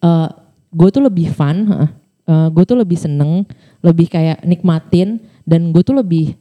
eh 0.00 0.28
gue 0.72 0.88
tuh 0.88 1.02
lebih 1.02 1.28
fun 1.34 1.66
heeh. 1.68 1.90
Eh, 2.28 2.48
gue 2.52 2.64
tuh 2.68 2.76
lebih 2.76 3.00
seneng 3.00 3.48
lebih 3.80 4.12
kayak 4.12 4.44
nikmatin 4.44 5.16
dan 5.48 5.72
gue 5.72 5.80
tuh 5.80 5.96
lebih 5.96 6.36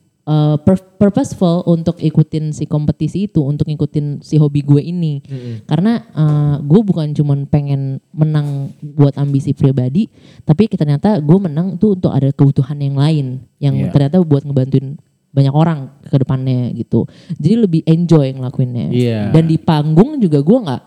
pur- 0.60 0.88
purposeful 1.00 1.64
untuk 1.64 1.98
ikutin 1.98 2.52
si 2.52 2.68
kompetisi 2.68 3.32
itu 3.32 3.40
untuk 3.40 3.64
ngikutin 3.64 4.20
si 4.20 4.36
hobi 4.36 4.60
gue 4.60 4.84
ini 4.84 5.24
karena 5.64 6.04
eh, 6.04 6.56
gue 6.60 6.82
bukan 6.84 7.16
cuman 7.16 7.48
pengen 7.48 8.04
menang 8.12 8.76
buat 8.84 9.16
ambisi 9.16 9.56
pribadi 9.56 10.12
tapi 10.44 10.68
ternyata 10.68 11.24
gue 11.24 11.38
menang 11.40 11.80
tuh 11.80 11.96
untuk 11.96 12.12
ada 12.12 12.28
kebutuhan 12.36 12.76
yang 12.84 13.00
lain 13.00 13.26
yang 13.58 13.76
Iya. 13.78 13.92
ternyata 13.96 14.20
buat 14.20 14.44
ngebantuin 14.44 15.00
banyak 15.28 15.54
orang 15.54 15.94
ke 16.02 16.18
depannya 16.18 16.74
gitu. 16.74 17.06
Jadi 17.38 17.56
lebih 17.62 17.82
enjoy 17.86 18.34
ngelakuinnya. 18.34 18.90
Iya. 18.90 19.20
Dan 19.30 19.46
di 19.46 19.62
panggung 19.62 20.18
juga 20.18 20.42
gue 20.42 20.58
nggak 20.66 20.82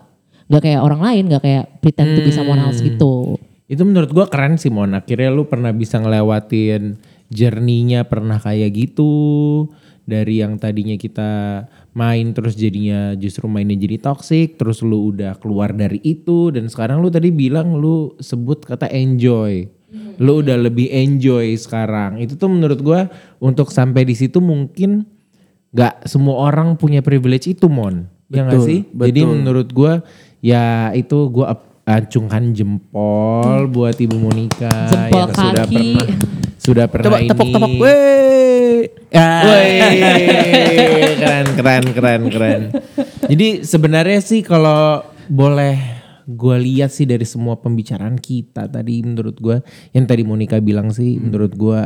nggak 0.51 0.61
kayak 0.67 0.81
orang 0.83 0.99
lain, 0.99 1.23
nggak 1.31 1.43
kayak 1.47 1.65
pretend 1.79 2.19
to 2.19 2.21
be 2.21 2.35
someone 2.35 2.59
else 2.59 2.83
gitu. 2.83 3.39
Itu 3.71 3.87
menurut 3.87 4.11
gua 4.11 4.27
keren 4.27 4.59
sih 4.59 4.67
Mon. 4.67 4.91
Akhirnya 4.91 5.31
lu 5.31 5.47
pernah 5.47 5.71
bisa 5.71 5.95
ngelewatin 6.03 6.99
journey-nya 7.31 8.05
pernah 8.05 8.37
kayak 8.37 8.75
gitu. 8.75 9.11
Dari 10.01 10.43
yang 10.43 10.59
tadinya 10.59 10.99
kita 10.99 11.63
main 11.95 12.35
terus 12.35 12.59
jadinya 12.59 13.15
justru 13.15 13.47
mainnya 13.47 13.79
jadi 13.79 13.97
toxic. 13.97 14.59
Terus 14.59 14.83
lu 14.83 15.15
udah 15.15 15.39
keluar 15.39 15.71
dari 15.71 16.03
itu. 16.03 16.51
Dan 16.51 16.67
sekarang 16.67 16.99
lu 16.99 17.07
tadi 17.07 17.31
bilang 17.31 17.79
lu 17.79 18.13
sebut 18.19 18.67
kata 18.67 18.91
enjoy. 18.91 19.65
Lu 20.19 20.43
udah 20.43 20.59
lebih 20.59 20.91
enjoy 20.91 21.55
sekarang. 21.55 22.19
Itu 22.19 22.35
tuh 22.35 22.51
menurut 22.51 22.79
gua 22.83 23.07
untuk 23.39 23.71
sampai 23.71 24.03
di 24.05 24.13
situ 24.13 24.43
mungkin 24.43 25.07
gak 25.71 26.03
semua 26.05 26.51
orang 26.51 26.75
punya 26.75 26.99
privilege 26.99 27.47
itu 27.47 27.71
Mon. 27.71 28.05
Ya 28.27 28.43
gak 28.47 28.59
Betul, 28.59 28.67
sih? 28.67 28.79
Jadi 28.91 29.21
betul. 29.23 29.33
menurut 29.39 29.67
gua 29.71 29.93
ya 30.43 30.91
itu 30.91 31.17
gua 31.31 31.55
acungkan 31.81 32.53
jempol 32.53 33.65
buat 33.67 33.97
Ibu 33.97 34.17
Monica 34.21 34.69
Jempol 34.69 35.17
yang 35.17 35.31
sudah 35.33 35.65
kaki. 35.65 35.75
pernah 35.75 36.40
sudah 36.61 36.85
pernah 36.85 37.09
Coba 37.09 37.17
ini. 37.25 37.29
tepuk-tepuk. 37.33 37.81
Ah. 39.17 39.41
Keren 41.17 41.47
keren 41.57 41.83
keren 41.89 42.21
keren. 42.29 42.61
Jadi 43.25 43.65
sebenarnya 43.65 44.21
sih 44.21 44.45
kalau 44.45 45.01
boleh 45.25 45.77
gue 46.29 46.57
lihat 46.61 46.93
sih 46.93 47.09
dari 47.09 47.25
semua 47.25 47.57
pembicaraan 47.57 48.15
kita 48.15 48.69
tadi 48.69 49.01
menurut 49.01 49.35
gue 49.41 49.57
yang 49.91 50.05
tadi 50.05 50.21
Monica 50.21 50.61
bilang 50.61 50.93
sih 50.93 51.17
menurut 51.17 51.51
gue 51.57 51.81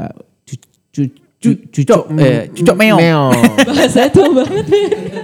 cucuk 0.45 1.24
cucuk 1.71 2.01
eh, 2.17 2.49
cucuk 2.49 2.75
meong. 2.75 2.99
Bahasa 3.67 4.10
tua 4.10 4.29
banget. 4.34 4.65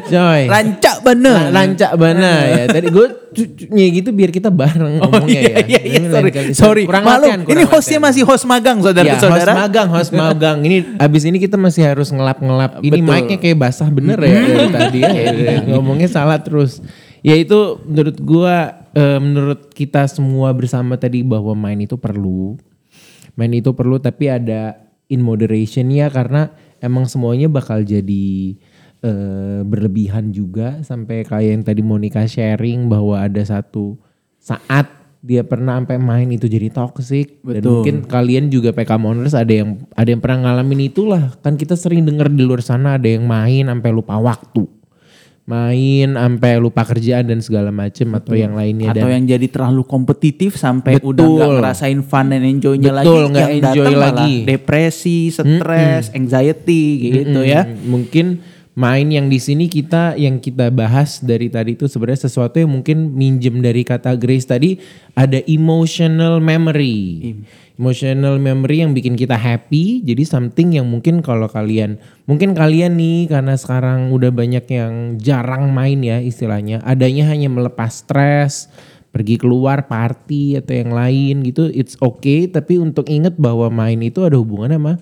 coy 0.08 0.42
Rancak 0.46 0.98
bener. 1.02 1.38
Nah, 1.38 1.48
lancak 1.50 1.92
bana 1.96 2.32
ya. 2.52 2.64
Tadi 2.68 2.88
gue 2.90 3.08
cucunya 3.32 3.86
gitu 3.96 4.10
biar 4.12 4.30
kita 4.30 4.52
bareng 4.52 5.00
Oh 5.00 5.08
ngomongnya 5.08 5.40
iya, 5.40 5.54
ya. 5.56 5.64
iya, 5.66 5.82
iya, 5.88 6.00
sorry, 6.12 6.32
sorry. 6.52 6.84
Kurang 6.84 7.08
Maklum, 7.08 7.22
latihan, 7.24 7.40
kurang 7.42 7.56
ini 7.56 7.64
hostnya 7.66 7.80
latihan. 7.96 8.04
masih 8.12 8.24
host 8.28 8.46
magang 8.46 8.78
Ya, 8.78 8.84
saudara-saudara. 8.92 9.52
host 9.54 9.62
magang, 9.64 9.88
host 9.90 10.12
magang. 10.12 10.58
Ini 10.62 10.78
abis 11.00 11.24
ini 11.24 11.38
kita 11.40 11.56
masih 11.56 11.82
harus 11.88 12.12
ngelap-ngelap. 12.12 12.72
Ini 12.80 13.00
mic-nya 13.00 13.38
kayak 13.40 13.58
basah 13.58 13.88
bener 13.88 14.20
ya 14.20 14.36
dari 14.44 14.68
tadi 14.70 15.00
ya. 15.00 15.24
Ngomongnya 15.72 16.12
salah 16.12 16.38
terus. 16.44 16.84
Ya 17.22 17.38
itu 17.38 17.78
menurut 17.86 18.18
gua, 18.20 18.84
eh, 18.92 19.20
menurut 19.22 19.70
kita 19.72 20.10
semua 20.10 20.52
bersama 20.52 20.98
tadi 20.98 21.22
bahwa 21.22 21.56
main 21.56 21.80
itu 21.80 21.96
perlu. 21.96 22.58
Main 23.38 23.56
itu 23.56 23.72
perlu 23.72 23.96
tapi 23.96 24.28
ada 24.28 24.76
in 25.12 25.20
moderation 25.20 25.92
ya 25.92 26.08
karena 26.08 26.56
emang 26.80 27.06
semuanya 27.06 27.52
bakal 27.52 27.84
jadi 27.84 28.56
eh, 29.04 29.62
berlebihan 29.68 30.32
juga. 30.32 30.80
Sampai 30.82 31.28
kayak 31.28 31.50
yang 31.60 31.64
tadi 31.68 31.82
Monica 31.84 32.24
sharing 32.24 32.88
bahwa 32.88 33.20
ada 33.20 33.44
satu 33.44 34.00
saat 34.40 34.88
dia 35.22 35.46
pernah 35.46 35.78
sampai 35.78 36.02
main 36.02 36.32
itu 36.32 36.50
jadi 36.50 36.74
toxic. 36.74 37.44
Dan 37.46 37.62
Betul. 37.62 37.72
mungkin 37.78 37.96
kalian 38.10 38.50
juga 38.50 38.74
PK 38.74 38.92
Moners 38.98 39.38
ada 39.38 39.54
yang 39.54 39.84
ada 39.94 40.10
yang 40.10 40.24
pernah 40.24 40.50
ngalamin 40.50 40.90
itulah. 40.90 41.36
Kan 41.44 41.60
kita 41.60 41.78
sering 41.78 42.08
denger 42.08 42.32
di 42.32 42.42
luar 42.42 42.66
sana 42.66 42.98
ada 42.98 43.06
yang 43.06 43.28
main 43.28 43.70
sampai 43.70 43.92
lupa 43.94 44.18
waktu 44.18 44.81
main 45.50 46.14
sampai 46.14 46.62
lupa 46.62 46.86
kerjaan 46.86 47.26
dan 47.26 47.42
segala 47.42 47.74
macem 47.74 48.06
atau 48.14 48.38
yang 48.38 48.54
lainnya 48.54 48.94
Atau 48.94 49.10
dan 49.10 49.20
yang 49.20 49.26
jadi 49.36 49.48
terlalu 49.50 49.84
kompetitif 49.84 50.56
sampai 50.56 51.02
Betul. 51.02 51.18
udah 51.18 51.26
nggak 51.28 51.52
ngerasain 51.60 52.02
fun 52.06 52.30
dan 52.30 52.44
enjoy-nya 52.46 52.92
lagi. 52.94 53.10
Betul, 53.10 53.24
yang 53.34 53.52
enjoy 53.58 53.86
datang 53.86 53.98
malah 53.98 54.14
lagi. 54.14 54.34
Depresi, 54.46 55.20
stres, 55.34 56.04
anxiety 56.14 56.86
gitu 57.10 57.42
ya. 57.42 57.66
Mm, 57.66 57.90
Mungkin 57.90 58.26
main 58.72 59.08
yang 59.12 59.28
di 59.28 59.42
sini 59.42 59.68
kita 59.68 60.16
yang 60.16 60.40
kita 60.40 60.72
bahas 60.72 61.20
dari 61.20 61.52
tadi 61.52 61.76
itu 61.76 61.92
sebenarnya 61.92 62.32
sesuatu 62.32 62.56
yang 62.62 62.72
mungkin 62.72 63.12
minjem 63.12 63.60
dari 63.60 63.84
kata 63.84 64.16
Grace 64.16 64.48
tadi 64.48 64.80
ada 65.18 65.42
emotional 65.50 66.40
memory. 66.40 67.36
Emotional 67.80 68.40
memory 68.42 68.84
yang 68.84 68.92
bikin 68.92 69.16
kita 69.16 69.40
happy. 69.40 70.04
Jadi 70.04 70.24
something 70.28 70.76
yang 70.76 70.88
mungkin 70.90 71.24
kalau 71.24 71.48
kalian 71.48 72.00
mungkin 72.28 72.56
kalian 72.56 73.00
nih 73.00 73.32
karena 73.32 73.56
sekarang 73.56 74.12
udah 74.12 74.32
banyak 74.32 74.66
yang 74.72 75.22
jarang 75.22 75.72
main 75.72 76.00
ya 76.04 76.20
istilahnya, 76.20 76.84
adanya 76.84 77.28
hanya 77.32 77.48
melepas 77.48 78.04
stres, 78.04 78.72
pergi 79.12 79.36
keluar 79.36 79.92
party 79.92 80.56
atau 80.56 80.72
yang 80.72 80.92
lain 80.96 81.44
gitu 81.44 81.68
it's 81.68 82.00
okay 82.00 82.48
tapi 82.48 82.80
untuk 82.80 83.12
inget 83.12 83.36
bahwa 83.36 83.68
main 83.68 84.00
itu 84.00 84.24
ada 84.24 84.40
hubungan 84.40 84.72
sama 84.72 84.94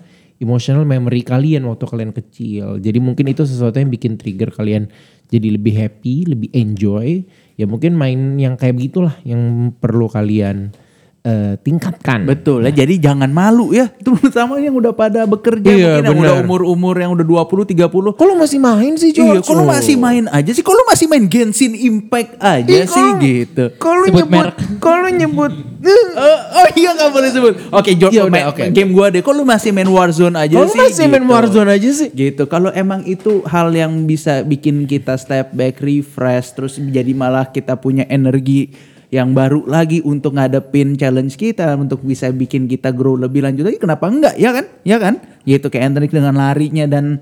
emotional 0.42 0.82
memory 0.82 1.22
kalian 1.22 1.62
waktu 1.68 1.84
kalian 1.86 2.10
kecil. 2.10 2.82
Jadi 2.82 2.98
mungkin 2.98 3.30
itu 3.30 3.46
sesuatu 3.46 3.78
yang 3.78 3.92
bikin 3.92 4.18
trigger 4.18 4.50
kalian 4.50 4.90
jadi 5.30 5.54
lebih 5.54 5.78
happy, 5.78 6.26
lebih 6.26 6.50
enjoy. 6.50 7.22
Ya 7.54 7.68
mungkin 7.68 7.94
main 7.94 8.40
yang 8.40 8.56
kayak 8.56 8.74
begitulah 8.74 9.14
yang 9.22 9.70
perlu 9.78 10.08
kalian 10.10 10.74
eh, 11.20 11.54
tingkatkan. 11.58 12.24
Betul 12.24 12.64
ya. 12.64 12.72
Jadi 12.74 12.96
jangan 12.96 13.28
malu 13.28 13.70
ya. 13.70 13.92
Itu 14.00 14.16
terutama 14.16 14.56
yang 14.56 14.72
udah 14.72 14.92
pada 14.92 15.24
bekerja 15.24 15.68
Iya, 15.68 15.92
mungkin 16.00 16.04
yang 16.06 16.16
udah 16.16 16.34
umur-umur 16.40 16.94
yang 16.96 17.12
udah 17.12 17.22
20 17.22 17.76
30. 17.76 18.16
Kok 18.16 18.24
lu 18.24 18.34
masih 18.34 18.58
main 18.58 18.92
sih, 18.96 19.10
Iya, 19.10 19.40
George? 19.40 19.46
kalau 19.46 19.64
masih 19.64 19.96
main 19.96 20.24
aja 20.26 20.50
sih, 20.50 20.60
kalau 20.60 20.82
masih 20.84 21.06
main 21.06 21.24
Genshin 21.24 21.72
Impact 21.72 22.36
aja 22.38 22.64
Ih, 22.66 22.84
sih 22.84 22.96
kalau- 22.96 23.20
gitu. 23.20 23.64
Kalau 23.76 24.04
nyebut, 24.06 24.46
kalau 24.78 25.08
nyebut, 25.08 25.52
Oh, 25.80 26.38
oh 26.60 26.68
iya 26.76 26.92
gak 26.92 27.08
boleh 27.08 27.32
sebut. 27.32 27.54
Oke, 27.72 27.96
George, 27.96 28.12
Ya 28.12 28.28
udah, 28.28 28.32
main- 28.32 28.48
oke. 28.48 28.64
game 28.68 28.92
gua 28.92 29.08
deh. 29.08 29.24
Lu 29.24 29.48
masih 29.48 29.70
main 29.70 29.88
Warzone 29.88 30.36
aja 30.36 30.52
kalau 30.52 30.68
sih? 30.68 30.76
masih 30.76 31.06
main 31.06 31.24
gitu. 31.24 31.32
Warzone 31.32 31.70
aja 31.70 31.88
sih. 31.88 32.08
Gitu. 32.10 32.42
Kalau 32.44 32.68
emang 32.70 33.00
itu 33.04 33.40
hal 33.46 33.72
yang 33.72 34.04
bisa 34.04 34.42
bikin 34.42 34.84
kita 34.84 35.16
step 35.16 35.48
back, 35.50 35.80
refresh, 35.80 36.52
terus 36.52 36.76
jadi 36.76 37.08
malah 37.10 37.48
kita 37.48 37.74
punya 37.74 38.04
energi 38.04 38.76
yang 39.10 39.34
baru 39.34 39.66
lagi 39.66 39.98
untuk 40.00 40.34
ngadepin 40.34 40.94
challenge 40.94 41.34
kita, 41.34 41.74
untuk 41.74 42.00
bisa 42.00 42.30
bikin 42.30 42.64
kita 42.64 42.94
grow 42.94 43.14
lebih 43.14 43.42
lanjut 43.42 43.66
lagi. 43.66 43.78
Kenapa 43.78 44.06
enggak? 44.06 44.34
Ya 44.38 44.54
kan? 44.54 44.64
Ya 44.82 44.96
kan? 44.96 45.18
Gitu 45.42 45.66
kayak 45.66 45.90
Anthony 45.90 46.06
dengan 46.06 46.38
larinya 46.38 46.86
dan 46.86 47.18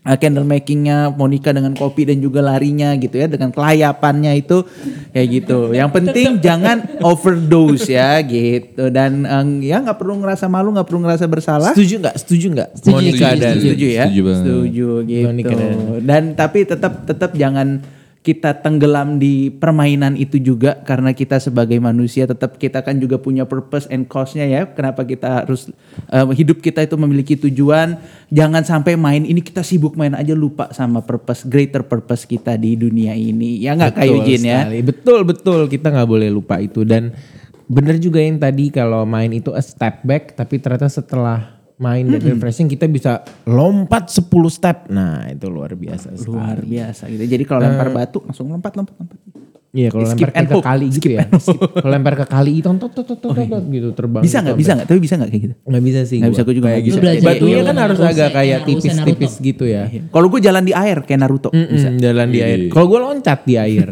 uh, 0.00 0.16
candle 0.16 0.46
makingnya 0.46 1.10
Monica 1.10 1.50
dengan 1.50 1.74
kopi 1.74 2.06
dan 2.06 2.22
juga 2.22 2.40
larinya 2.40 2.94
gitu 2.94 3.18
ya 3.18 3.26
dengan 3.26 3.50
kelayapannya 3.50 4.38
itu 4.38 4.62
kayak 5.10 5.28
gitu 5.28 5.74
yang 5.74 5.90
penting 5.90 6.38
jangan 6.46 7.02
overdose 7.02 7.90
ya 7.90 8.22
gitu 8.22 8.88
dan 8.88 9.26
eh, 9.26 9.68
ya 9.68 9.82
nggak 9.82 9.98
perlu 9.98 10.22
ngerasa 10.22 10.46
malu 10.46 10.72
nggak 10.72 10.86
perlu 10.86 11.04
ngerasa 11.04 11.26
bersalah 11.26 11.74
Setuju 11.74 11.94
nggak? 12.00 12.16
Setuju 12.16 12.46
nggak? 12.54 12.68
Setuju, 12.78 12.94
Monica 12.94 13.26
setuju, 13.26 13.42
dan 13.42 13.54
setuju 13.58 13.86
ya 13.90 14.04
Setuju 14.06 14.22
setuju 14.32 14.88
gitu 15.04 15.26
Monica 15.26 15.52
dan- 15.52 16.00
dan 16.00 16.22
tapi 16.38 16.58
tetap 16.64 16.92
tetap 17.04 17.30
jangan 17.34 17.82
kita 18.26 18.58
tenggelam 18.58 19.22
di 19.22 19.54
permainan 19.54 20.18
itu 20.18 20.42
juga 20.42 20.82
karena 20.82 21.14
kita 21.14 21.38
sebagai 21.38 21.78
manusia 21.78 22.26
tetap 22.26 22.58
kita 22.58 22.82
kan 22.82 22.98
juga 22.98 23.22
punya 23.22 23.46
purpose 23.46 23.86
and 23.86 24.10
cause-nya 24.10 24.50
ya. 24.50 24.66
Kenapa 24.66 25.06
kita 25.06 25.46
harus 25.46 25.70
eh, 26.10 26.26
hidup 26.34 26.58
kita 26.58 26.82
itu 26.82 26.98
memiliki 26.98 27.38
tujuan. 27.38 28.02
Jangan 28.34 28.66
sampai 28.66 28.98
main 28.98 29.22
ini 29.22 29.38
kita 29.38 29.62
sibuk 29.62 29.94
main 29.94 30.18
aja 30.18 30.34
lupa 30.34 30.74
sama 30.74 31.06
purpose 31.06 31.46
greater 31.46 31.86
purpose 31.86 32.26
kita 32.26 32.58
di 32.58 32.74
dunia 32.74 33.14
ini. 33.14 33.62
Ya 33.62 33.78
nggak 33.78 33.94
kayak 33.94 34.10
Betul 34.10 34.18
Eugene 34.26 34.44
ya. 34.50 34.60
Betul 34.82 35.20
betul. 35.22 35.60
Kita 35.70 35.94
nggak 35.94 36.08
boleh 36.10 36.26
lupa 36.26 36.58
itu. 36.58 36.82
Dan 36.82 37.14
bener 37.70 38.02
juga 38.02 38.18
yang 38.18 38.42
tadi 38.42 38.74
kalau 38.74 39.06
main 39.06 39.30
itu 39.30 39.54
a 39.54 39.62
step 39.62 40.02
back 40.02 40.34
tapi 40.34 40.58
ternyata 40.58 40.90
setelah 40.90 41.55
main 41.76 42.08
dan 42.08 42.20
refreshing 42.24 42.68
kita 42.72 42.88
bisa 42.88 43.20
lompat 43.44 44.08
10 44.08 44.24
step. 44.48 44.88
Nah, 44.88 45.28
itu 45.28 45.46
luar 45.52 45.76
biasa 45.76 46.16
sekali. 46.16 46.32
Luar 46.32 46.58
biasa 46.64 47.02
gitu. 47.12 47.24
Jadi 47.28 47.44
kalau 47.44 47.60
lempar 47.64 47.92
batu 47.92 48.24
langsung 48.24 48.48
lompat 48.48 48.72
lompat 48.80 48.94
lompat. 48.96 49.18
Iya, 49.76 49.88
kalau 49.92 50.08
Skip 50.08 50.24
lempar 50.24 50.40
and 50.40 50.46
ke 50.48 50.54
hope. 50.56 50.64
kali 50.64 50.86
gitu 50.88 51.08
ya. 51.12 51.22
Kalau 51.28 51.90
lempar 51.92 52.14
ke 52.16 52.24
kali 52.24 52.52
itu 52.56 52.68
tot 52.72 52.88
tot 52.88 53.04
tot 53.04 53.18
tot, 53.20 53.36
tot, 53.36 53.64
gitu 53.68 53.88
terbang. 53.92 54.22
Bisa 54.24 54.40
gitu 54.40 54.44
nggak? 54.48 54.56
Bisa 54.56 54.70
nggak? 54.72 54.86
Tapi 54.88 54.98
bisa 55.04 55.14
nggak 55.20 55.28
kayak 55.28 55.42
gitu? 55.44 55.54
Nggak 55.60 55.82
bisa 55.84 56.00
sih. 56.02 56.16
Nggak 56.16 56.30
bisa, 56.32 56.40
gua. 56.40 56.46
gua 56.48 56.54
juga 56.56 56.66
Kayak 56.72 56.82
gitu. 56.82 56.96
bisa. 56.96 57.20
Batunya 57.20 57.60
kan 57.60 57.76
harus 57.76 57.98
agak 58.00 58.28
kayak 58.32 58.58
tipis-tipis 58.64 59.32
gitu 59.38 59.64
ya. 59.68 59.82
Kalau 60.08 60.26
gue 60.26 60.40
jalan 60.40 60.62
di 60.64 60.72
air 60.72 60.98
kayak 61.04 61.20
Naruto. 61.20 61.50
Mm-mm, 61.52 62.00
jalan 62.00 62.26
di 62.32 62.38
air. 62.40 62.58
Kalau 62.72 62.86
gue 62.88 62.98
loncat 62.98 63.38
di 63.44 63.54
air. 63.54 63.86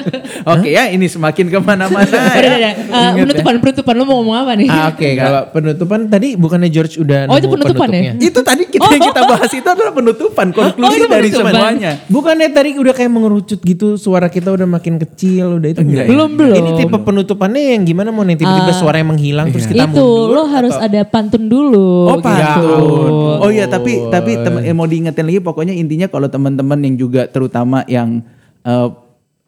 Oke 0.52 0.68
ya, 0.70 0.92
ini 0.92 1.06
semakin 1.06 1.46
ke 1.48 1.58
mana-mana. 1.58 2.04
Udah, 2.40 2.56
ya. 2.58 2.72
penutupan, 3.16 3.54
penutupan. 3.60 3.94
Lu 3.96 4.04
mau 4.04 4.20
ngomong 4.20 4.36
apa 4.36 4.52
nih? 4.56 4.68
ah, 4.68 4.92
Oke, 4.92 5.08
kalau 5.14 5.42
penutupan 5.48 6.00
tadi 6.06 6.36
bukannya 6.36 6.68
George 6.68 7.00
udah 7.00 7.28
Oh, 7.28 7.36
itu 7.38 7.48
penutupan 7.48 7.88
ya? 7.90 8.12
Itu 8.16 8.40
tadi 8.42 8.66
kita 8.66 8.86
yang 8.90 9.02
kita 9.08 9.20
bahas 9.24 9.50
itu 9.50 9.64
adalah 9.64 9.92
penutupan, 9.92 10.46
konklusi 10.50 10.96
itu 10.98 11.06
dari 11.06 11.28
semuanya. 11.30 11.90
Bukannya 12.10 12.48
tadi 12.50 12.70
udah 12.76 12.92
kayak 12.92 13.08
mengerucut 13.08 13.60
gitu, 13.62 13.94
suara 13.94 14.26
kita 14.26 14.50
udah 14.50 14.66
makin 14.66 14.98
kecil, 14.98 15.29
udah 15.38 15.68
itu 15.70 15.80
enggak. 15.80 16.04
ya? 16.04 16.10
Belum, 16.10 16.30
belum. 16.34 16.56
Ini 16.58 16.70
tipe 16.74 16.96
penutupannya 16.98 17.62
yang 17.78 17.82
gimana 17.86 18.08
mau 18.10 18.26
nih 18.26 18.34
tiba-tiba 18.34 18.72
suara 18.74 18.98
yang 18.98 19.14
menghilang 19.14 19.46
terus 19.50 19.70
kita 19.70 19.86
itu 19.86 19.94
mundur. 19.94 20.34
lo 20.34 20.42
harus 20.48 20.74
ada 20.74 21.00
pantun 21.06 21.46
dulu. 21.46 22.10
Oh, 22.10 22.18
pantun. 22.18 22.66
ampun. 22.66 23.12
Oh 23.46 23.50
iya, 23.50 23.70
tapi 23.70 24.08
tapi 24.08 24.34
tem- 24.36 24.62
eh, 24.64 24.74
mau 24.74 24.84
diingetin 24.84 25.24
lagi 25.24 25.38
pokoknya 25.38 25.74
intinya 25.74 26.10
kalau 26.10 26.26
teman-teman 26.26 26.78
yang 26.82 26.94
juga 26.98 27.30
terutama 27.30 27.86
yang 27.86 28.24
eh, 28.62 28.88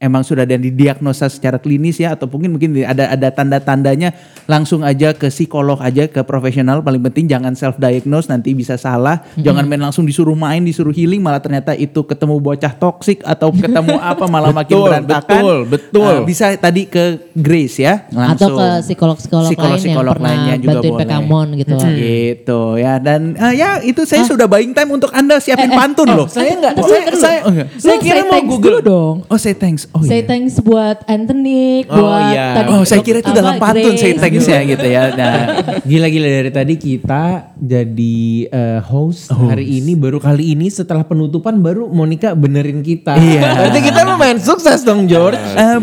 emang 0.02 0.26
sudah 0.26 0.42
ada 0.42 0.58
didiagnosa 0.58 1.30
secara 1.30 1.62
klinis 1.62 2.02
ya 2.02 2.18
atau 2.18 2.26
mungkin 2.26 2.58
mungkin 2.58 2.82
ada 2.82 3.14
ada 3.14 3.30
tanda-tandanya 3.30 4.10
langsung 4.50 4.82
aja 4.82 5.14
ke 5.14 5.30
psikolog 5.30 5.78
aja 5.78 6.10
ke 6.10 6.18
profesional 6.26 6.82
paling 6.82 6.98
penting 7.06 7.30
jangan 7.30 7.54
self 7.54 7.78
diagnose 7.78 8.26
nanti 8.26 8.50
bisa 8.50 8.74
salah 8.74 9.22
jangan 9.38 9.62
main 9.70 9.78
langsung 9.78 10.02
disuruh 10.02 10.34
main 10.34 10.66
disuruh 10.66 10.90
healing 10.90 11.22
malah 11.22 11.38
ternyata 11.38 11.78
itu 11.78 12.02
ketemu 12.02 12.42
bocah 12.42 12.74
toksik 12.74 13.22
atau 13.22 13.54
ketemu 13.54 13.94
apa 14.10 14.26
malah 14.26 14.50
makin 14.50 14.74
Betul, 14.74 14.88
berantakan 14.90 15.42
betul, 15.42 15.58
betul. 15.70 16.14
Eh, 16.18 16.20
bisa 16.26 16.46
tadi 16.58 16.82
ke 16.90 17.04
Grace 17.36 17.78
ya 17.78 18.08
Atau 18.10 18.18
langsung 18.18 18.56
ke 18.58 18.68
psikolog-psikolog 18.88 19.46
lain 19.46 19.46
yang 19.46 19.52
Psikolog-psikolog 19.52 20.14
pernah 20.18 20.32
lainnya 20.32 20.54
juga 20.58 20.72
bantuin 20.72 20.90
boleh. 20.90 21.06
Pekamon 21.06 21.46
gitu. 21.60 21.74
Gitu 21.92 22.62
ya 22.80 22.94
dan 22.98 23.20
eh, 23.36 23.52
ya 23.54 23.70
itu 23.84 24.02
saya 24.02 24.24
sudah 24.26 24.48
buying 24.48 24.72
time 24.72 24.90
untuk 24.90 25.12
anda 25.12 25.36
siapin 25.38 25.70
pantun 25.70 26.08
loh. 26.10 26.26
Saya 26.26 26.56
enggak, 26.56 26.74
saya, 26.80 27.04
saya, 27.14 27.38
Oh, 27.42 27.52
saya 27.76 27.98
Lo 27.98 28.02
kira 28.02 28.22
mau 28.24 28.40
Google. 28.48 28.78
dong. 28.80 29.16
Oh 29.28 29.36
say 29.36 29.52
thanks. 29.52 29.84
Oh 29.92 30.00
say 30.00 30.20
iya. 30.20 30.26
thanks 30.26 30.56
buat 30.58 31.04
Anthony, 31.04 31.84
Oh, 31.84 32.00
buat 32.00 32.32
iya. 32.32 32.46
tadi 32.56 32.68
Oh 32.70 32.82
saya 32.82 33.00
kira 33.00 33.20
itu 33.20 33.28
apa, 33.28 33.36
dalam 33.36 33.54
pantun 33.56 33.92
say 33.94 34.12
Grace, 34.12 34.20
thanks 34.20 34.40
gitu. 34.40 34.50
ya 34.50 34.60
gitu 34.64 34.86
ya. 34.88 35.02
Nah 35.12 35.34
Gila-gila 35.90 36.28
dari 36.30 36.50
tadi 36.50 36.74
kita 36.74 37.24
jadi 37.54 38.18
eh, 38.48 38.80
host, 38.80 39.28
hari 39.30 39.78
ini 39.78 39.92
baru 39.92 40.16
kali 40.16 40.52
ini 40.52 40.68
setelah 40.68 41.04
penutupan 41.04 41.60
baru 41.60 41.86
Monica 41.86 42.32
benerin 42.32 42.80
kita. 42.80 43.14
Iya. 43.14 43.68
Berarti 43.68 43.80
kita 43.82 44.00
lumayan 44.02 44.38
sukses 44.38 44.80
dong 44.80 45.04
George. 45.04 45.36
eh, 45.36 45.78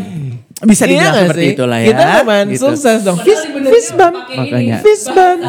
bisa 0.61 0.83
Iya 0.83 0.91
dibilang 0.91 1.15
seperti 1.23 1.39
sih? 1.41 1.53
itulah 1.53 1.77
ya. 1.77 1.87
Kita 1.87 2.03
lumayan 2.19 2.47
Gitu. 2.49 2.61
sukses 2.61 2.99
dong. 3.01 3.17
Fist, 3.19 3.43
fist 3.47 3.91
bump. 3.93 4.15
Makanya. 4.29 4.77
Fist 4.79 5.07
bump. 5.07 5.39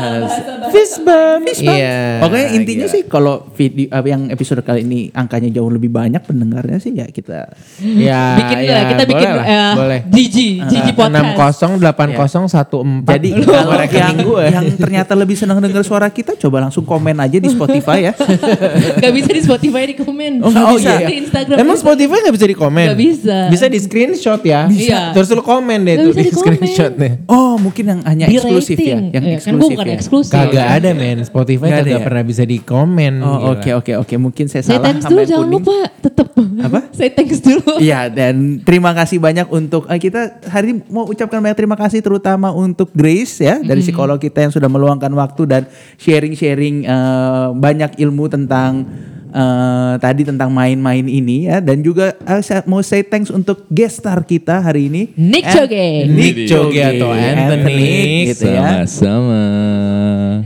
Fist 0.71 0.97
bump. 1.01 1.43
Iya. 1.51 1.99
Pokoknya 2.21 2.49
intinya 2.53 2.87
sih 2.87 3.03
kalau 3.05 3.35
video 3.51 3.87
eh, 3.89 4.05
yang 4.07 4.23
episode 4.29 4.61
kali 4.61 4.81
ini 4.83 5.11
angkanya 5.11 5.51
jauh 5.51 5.67
lebih 5.69 5.89
banyak 5.89 6.21
pendengarnya 6.21 6.79
sih 6.79 6.93
ya 6.93 7.07
kita 7.07 7.51
Ya, 7.81 8.23
Bikin 8.37 8.57
ya, 8.61 8.73
lah, 8.73 8.83
kita 8.89 9.03
bikin 9.05 9.19
boleh 9.27 9.37
lah, 9.37 9.47
eh, 9.47 9.73
boleh. 9.75 10.01
Gigi, 10.09 10.51
Gigi 10.63 10.93
Enam 10.93 11.11
podcast. 11.27 11.39
kosong 11.57 11.73
delapan 11.77 12.09
kosong 12.13 12.45
satu 12.47 12.77
empat. 12.79 13.17
Jadi 13.17 13.31
Lu 13.33 13.45
kalau 13.45 13.73
yang, 13.83 14.17
gue. 14.17 14.45
yang 14.47 14.65
ternyata 14.77 15.13
lebih 15.13 15.35
senang 15.35 15.59
dengar 15.59 15.81
suara 15.81 16.07
kita 16.09 16.37
coba 16.37 16.63
langsung 16.63 16.83
komen 16.83 17.17
aja 17.17 17.35
di 17.35 17.49
Spotify 17.49 18.07
ya. 18.07 18.13
Gak 19.03 19.13
bisa 19.13 19.31
di 19.31 19.41
Spotify 19.41 19.83
di 19.87 19.97
komen. 19.97 20.33
Oh, 20.41 20.51
Di 20.51 20.63
bisa. 20.77 20.93
Di 21.01 21.15
Instagram. 21.19 21.57
Emang 21.57 21.77
Spotify 21.77 22.19
gak 22.21 22.35
bisa 22.35 22.47
di 22.47 22.55
komen? 22.55 22.87
Nggak 22.87 23.01
bisa. 23.01 23.37
Bisa 23.49 23.65
di 23.67 23.79
screenshot 23.79 24.41
ya? 24.43 24.67
Bisa. 24.67 25.00
Terus 25.11 25.29
lu 25.31 25.43
komen 25.43 25.79
deh 25.83 25.95
tuh 25.99 26.13
di 26.13 26.25
screenshotnya. 26.27 27.11
Oh 27.27 27.57
mungkin 27.57 27.85
yang 27.87 28.01
hanya 28.03 28.25
Di 28.25 28.37
eksklusif 28.37 28.75
ya, 28.75 28.97
rating. 28.97 29.05
yang 29.11 29.25
Iya, 29.25 29.37
kan 29.37 29.37
eksklusif 29.37 29.61
gue 29.61 29.69
bukan 29.71 29.87
ya. 29.87 29.95
eksklusif. 29.95 30.33
Kagak 30.33 30.67
ada 30.71 30.91
men, 30.93 31.19
Spotify 31.23 31.69
kagak 31.71 31.93
ya? 31.93 31.99
pernah 32.01 32.23
bisa 32.23 32.43
di 32.43 32.59
komen. 32.59 33.13
Oh 33.21 33.53
oke 33.53 33.71
oke 33.75 33.93
oke 33.99 34.15
mungkin 34.17 34.47
saya 34.47 34.61
Say 34.61 34.75
salah 34.75 34.85
thanks 34.85 35.03
sama 35.03 35.11
dulu 35.11 35.19
yang 35.19 35.29
jangan 35.29 35.47
kuning. 35.47 35.57
lupa 35.59 35.77
tetap. 36.01 36.27
Apa? 36.41 36.81
Say 36.97 37.09
thanks 37.11 37.39
dulu. 37.39 37.73
Iya 37.79 38.01
dan 38.09 38.35
terima 38.61 38.91
kasih 38.93 39.17
banyak 39.17 39.47
untuk 39.49 39.85
eh, 39.87 39.97
kita 39.97 40.21
hari 40.47 40.67
ini 40.71 40.81
mau 40.87 41.05
ucapkan 41.05 41.39
banyak 41.39 41.57
terima 41.57 41.75
kasih 41.75 42.01
terutama 42.01 42.51
untuk 42.51 42.89
Grace 42.91 43.39
ya 43.39 43.59
dari 43.59 43.81
psikolog 43.81 44.17
kita 44.17 44.41
yang 44.41 44.51
sudah 44.51 44.67
meluangkan 44.67 45.11
waktu 45.11 45.43
dan 45.45 45.63
sharing-sharing 45.97 46.85
eh, 46.85 47.47
banyak 47.55 47.97
ilmu 47.99 48.27
tentang 48.27 48.89
eh, 49.31 49.95
tadi 49.97 50.23
tentang 50.23 50.51
main-main 50.51 51.03
ini 51.03 51.47
ya 51.47 51.59
dan 51.59 51.81
juga 51.81 52.13
eh, 52.21 52.43
saya 52.43 52.61
mau 52.67 52.79
say 52.81 53.01
thanks 53.01 53.31
untuk 53.31 53.65
guest 53.67 54.03
star 54.03 54.21
kita 54.21 54.61
hari 54.61 54.87
ini 54.87 55.03
Nick 55.15 55.47
Choge. 55.47 56.05
Nick 56.07 56.47
Choge 56.47 56.83
atau 56.83 57.11
Anthony. 57.11 58.29
gitu 58.29 58.47
ya. 58.47 58.83
Sama-sama. 58.85 59.43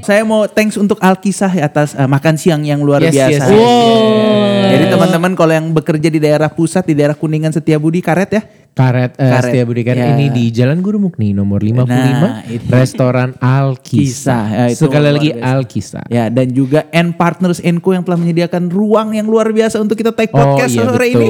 Saya 0.05 0.23
mau 0.23 0.44
thanks 0.44 0.77
untuk 0.77 1.01
Alkisah 1.01 1.51
atas 1.59 1.92
eh, 1.92 2.05
makan 2.05 2.35
siang 2.37 2.62
yang 2.62 2.81
luar 2.81 3.01
Yes, 3.03 3.14
biasa. 3.16 3.31
yes, 3.31 3.42
yes, 3.42 3.53
yes. 3.53 4.70
Jadi 4.75 4.85
teman-teman 4.90 5.33
kalau 5.35 5.53
yang 5.55 5.66
bekerja 5.70 6.09
di 6.09 6.18
daerah 6.18 6.51
pusat 6.51 6.85
di 6.85 6.94
daerah 6.97 7.14
Kuningan 7.14 7.53
Setiabudi 7.53 8.01
karet 8.01 8.31
ya. 8.33 8.42
Karet, 8.75 9.15
eh, 9.15 9.23
Karet, 9.23 9.45
Setia 9.49 9.63
Budi 9.63 9.83
Karet 9.83 10.03
ya. 10.03 10.13
ini 10.13 10.27
di 10.29 10.51
Jalan 10.51 10.83
Guru 10.83 10.99
Mukni 10.99 11.31
nomor 11.31 11.63
55 11.63 11.87
Nah, 11.87 12.43
itu. 12.45 12.67
Restoran 12.67 13.31
Alkisah. 13.39 14.03
Kisah, 14.03 14.45
ya, 14.51 14.65
itu 14.69 14.83
Sekali 14.83 15.09
lagi 15.09 15.31
biasa. 15.31 15.47
Alkisah. 15.49 16.05
Ya 16.09 16.25
dan 16.27 16.47
juga 16.51 16.91
N 16.91 17.15
Partners 17.15 17.63
Co 17.63 17.91
yang 17.91 18.03
telah 18.03 18.19
menyediakan 18.19 18.67
ruang 18.69 19.15
yang 19.15 19.25
luar 19.25 19.49
biasa 19.49 19.79
untuk 19.79 19.95
kita 19.95 20.11
take 20.11 20.29
Oh 20.29 20.43
podcast 20.57 20.75
iya 20.75 20.83
sore 20.83 21.07
betul. 21.07 21.15
ini. 21.15 21.29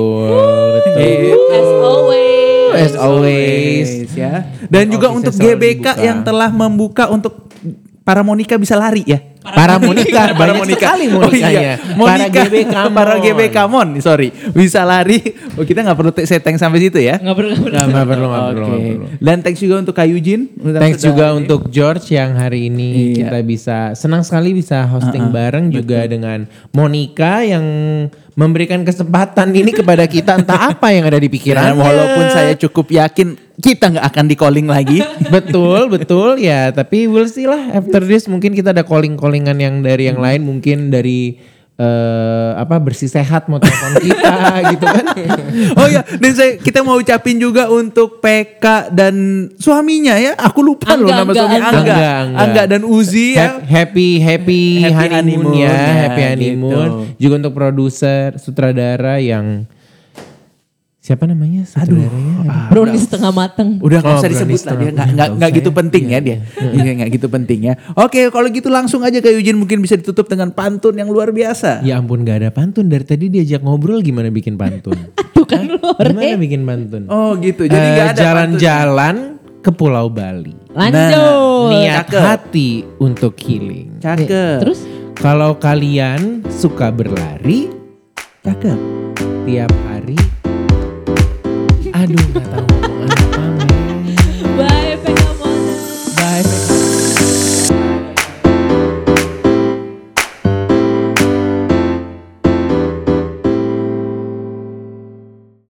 betul. 0.72 1.36
As 1.50 1.68
always. 1.84 2.72
As 2.74 2.94
always. 2.96 3.88
ya. 4.10 4.34
Dan 4.66 4.88
juga 4.88 5.12
untuk 5.12 5.30
GBK 5.30 5.84
dibuka. 5.84 6.00
yang 6.00 6.24
telah 6.24 6.48
membuka 6.48 7.06
untuk 7.06 7.52
para 8.00 8.20
Monica 8.20 8.56
bisa 8.56 8.74
lari 8.74 9.04
ya. 9.04 9.20
Para 9.44 9.76
Monica, 9.76 10.32
Para 10.32 10.34
banyak 10.34 10.56
Monica. 10.56 10.80
sekali 10.80 11.04
Oh 11.06 11.20
Monikanya. 11.22 11.52
iya. 11.52 11.74
Para 11.94 12.26
GBK 12.26 12.74
para. 12.88 13.12
GBK 13.18 13.56
Mon, 13.66 13.88
sorry. 14.00 14.32
Bisa 14.50 14.82
lari. 14.82 15.20
Oh, 15.54 15.62
kita 15.62 15.84
nggak 15.84 15.94
perlu 15.94 16.12
setting 16.18 16.56
sampai 16.56 16.80
situ 16.80 16.96
ya. 16.96 17.20
Nggak 17.20 17.36
perlu, 17.36 17.52
nggak 17.62 18.06
perlu. 18.08 18.26
Nggak 18.26 18.46
perlu. 18.50 18.76
Dan 19.20 19.36
thanks 19.38 19.60
juga 19.60 19.76
untuk 19.78 19.92
Kak 19.92 20.08
Eugene. 20.08 20.48
Udah 20.56 20.80
Thanks 20.80 21.04
juga 21.04 21.26
untuk 21.30 21.68
George 21.68 22.08
yang 22.10 22.34
hari 22.34 22.66
ini 22.66 23.12
Iya. 23.12 23.28
kita 23.28 23.38
bisa 23.42 23.76
senang 23.92 24.24
sekali 24.24 24.50
bisa 24.50 24.88
hosting 24.88 25.28
bareng 25.28 25.68
juga 25.68 26.04
dengan 26.04 26.48
Monica 26.70 27.44
yang 27.44 27.64
memberikan 28.34 28.82
kesempatan 28.82 29.52
ini 29.52 29.70
kepada 29.70 30.04
kita 30.04 30.34
entah 30.36 30.58
apa 30.72 30.90
yang 30.90 31.06
ada 31.06 31.16
di 31.16 31.28
pikiran 31.28 31.70
walaupun 31.72 32.26
saya 32.28 32.58
cukup 32.58 32.90
yakin 32.90 33.38
kita 33.54 33.86
nggak 33.88 34.02
akan 34.04 34.24
di 34.26 34.34
calling 34.34 34.66
lagi. 34.66 34.98
betul 35.30 35.86
betul 35.86 36.34
ya 36.36 36.74
tapi 36.74 37.06
we'll 37.06 37.30
see 37.30 37.46
lah 37.46 37.70
after 37.72 38.02
this 38.02 38.26
mungkin 38.26 38.50
kita 38.50 38.74
ada 38.74 38.82
calling 38.82 39.14
callingan 39.34 39.58
yang 39.58 39.74
dari 39.82 40.06
yang 40.06 40.22
lain 40.22 40.46
mungkin 40.46 40.94
dari 40.94 41.34
eh, 41.74 42.50
apa 42.54 42.78
bersih 42.78 43.10
sehat 43.10 43.50
mau 43.50 43.58
telepon 43.58 43.98
kita 43.98 44.34
gitu 44.78 44.86
kan 44.86 45.06
oh 45.74 45.90
ya, 45.90 46.06
dan 46.06 46.30
saya 46.30 46.54
kita 46.62 46.86
mau 46.86 46.94
ucapin 46.94 47.34
juga 47.34 47.66
untuk 47.66 48.22
PK 48.22 48.94
dan 48.94 49.14
suaminya 49.58 50.14
ya. 50.14 50.38
Aku 50.38 50.62
lupa 50.62 50.94
loh 50.94 51.10
Angga, 51.10 51.18
nama 51.18 51.30
Angga, 51.34 51.40
suami 51.42 51.56
Angga. 51.58 51.66
Angga. 51.74 51.94
Angga, 51.98 52.42
Angga. 52.46 52.62
Dan 52.70 52.82
Uzi 52.86 53.34
ya. 53.34 53.58
Hap- 53.58 53.66
happy 53.66 54.22
happy, 54.22 54.62
Happy 54.86 54.94
honeymoon, 54.94 55.50
honeymoon 55.50 55.54
ya, 55.58 55.74
ya, 55.74 55.94
happy 56.06 56.22
honeymoon. 56.30 56.70
gitu. 56.70 56.90
Juga 57.18 57.34
untuk 57.42 57.54
produser, 57.58 58.38
sutradara 58.38 59.18
yang 59.18 59.66
siapa 61.04 61.28
namanya 61.28 61.68
sutradaranya? 61.68 62.72
Brownie 62.72 62.96
setengah 62.96 63.28
mateng. 63.28 63.76
Udah 63.76 64.00
nggak 64.00 64.14
Oh, 64.16 64.20
usah 64.24 64.30
disebut 64.32 64.60
lah 64.64 64.72
dia 64.72 64.80
nggak 64.80 64.88
nggak 64.88 65.08
Nggak 65.12 65.28
nggak 65.36 65.50
gitu 65.52 65.68
ya. 65.68 65.76
penting 65.76 66.04
ya 66.08 66.18
dia. 66.18 66.36
Iya 66.56 66.90
nggak 66.96 67.10
gitu 67.12 67.26
penting 67.28 67.60
ya. 67.60 67.74
Oke 67.92 68.20
kalau 68.32 68.48
gitu 68.48 68.68
langsung 68.72 69.04
aja 69.04 69.20
ke 69.20 69.28
Eugene 69.28 69.60
mungkin 69.60 69.84
bisa 69.84 70.00
ditutup 70.00 70.24
dengan 70.24 70.48
pantun 70.48 70.96
yang 70.96 71.12
luar 71.12 71.28
biasa. 71.28 71.84
Ya 71.84 72.00
ampun 72.00 72.24
gak 72.24 72.40
ada 72.40 72.48
pantun 72.48 72.88
dari 72.88 73.04
tadi 73.04 73.28
diajak 73.28 73.60
ngobrol 73.60 74.00
gimana 74.00 74.32
bikin 74.32 74.56
pantun? 74.56 74.96
Tuh 75.36 75.44
kan 75.44 75.68
lu 75.68 75.76
gimana 75.76 76.40
bikin 76.40 76.64
pantun? 76.64 77.04
Oh 77.06 77.36
gitu. 77.36 77.68
Jadi 77.68 77.84
nggak 77.92 78.08
ada 78.08 78.20
jalan-jalan 78.24 79.16
ke 79.60 79.70
Pulau 79.70 80.08
Bali. 80.08 80.56
Lanjut. 80.72 81.68
Niat 81.70 82.08
cakep. 82.08 82.20
hati 82.24 82.70
untuk 82.96 83.36
healing. 83.36 84.00
Cakep. 84.00 84.64
Terus? 84.64 84.80
Kalau 85.14 85.60
kalian 85.60 86.40
suka 86.48 86.88
berlari 86.88 87.68
Cakep. 88.40 88.76
tiap 89.44 89.72
hari, 89.86 90.16
aduh 91.94 92.18
nggak 92.34 92.46
tahu. 92.50 92.83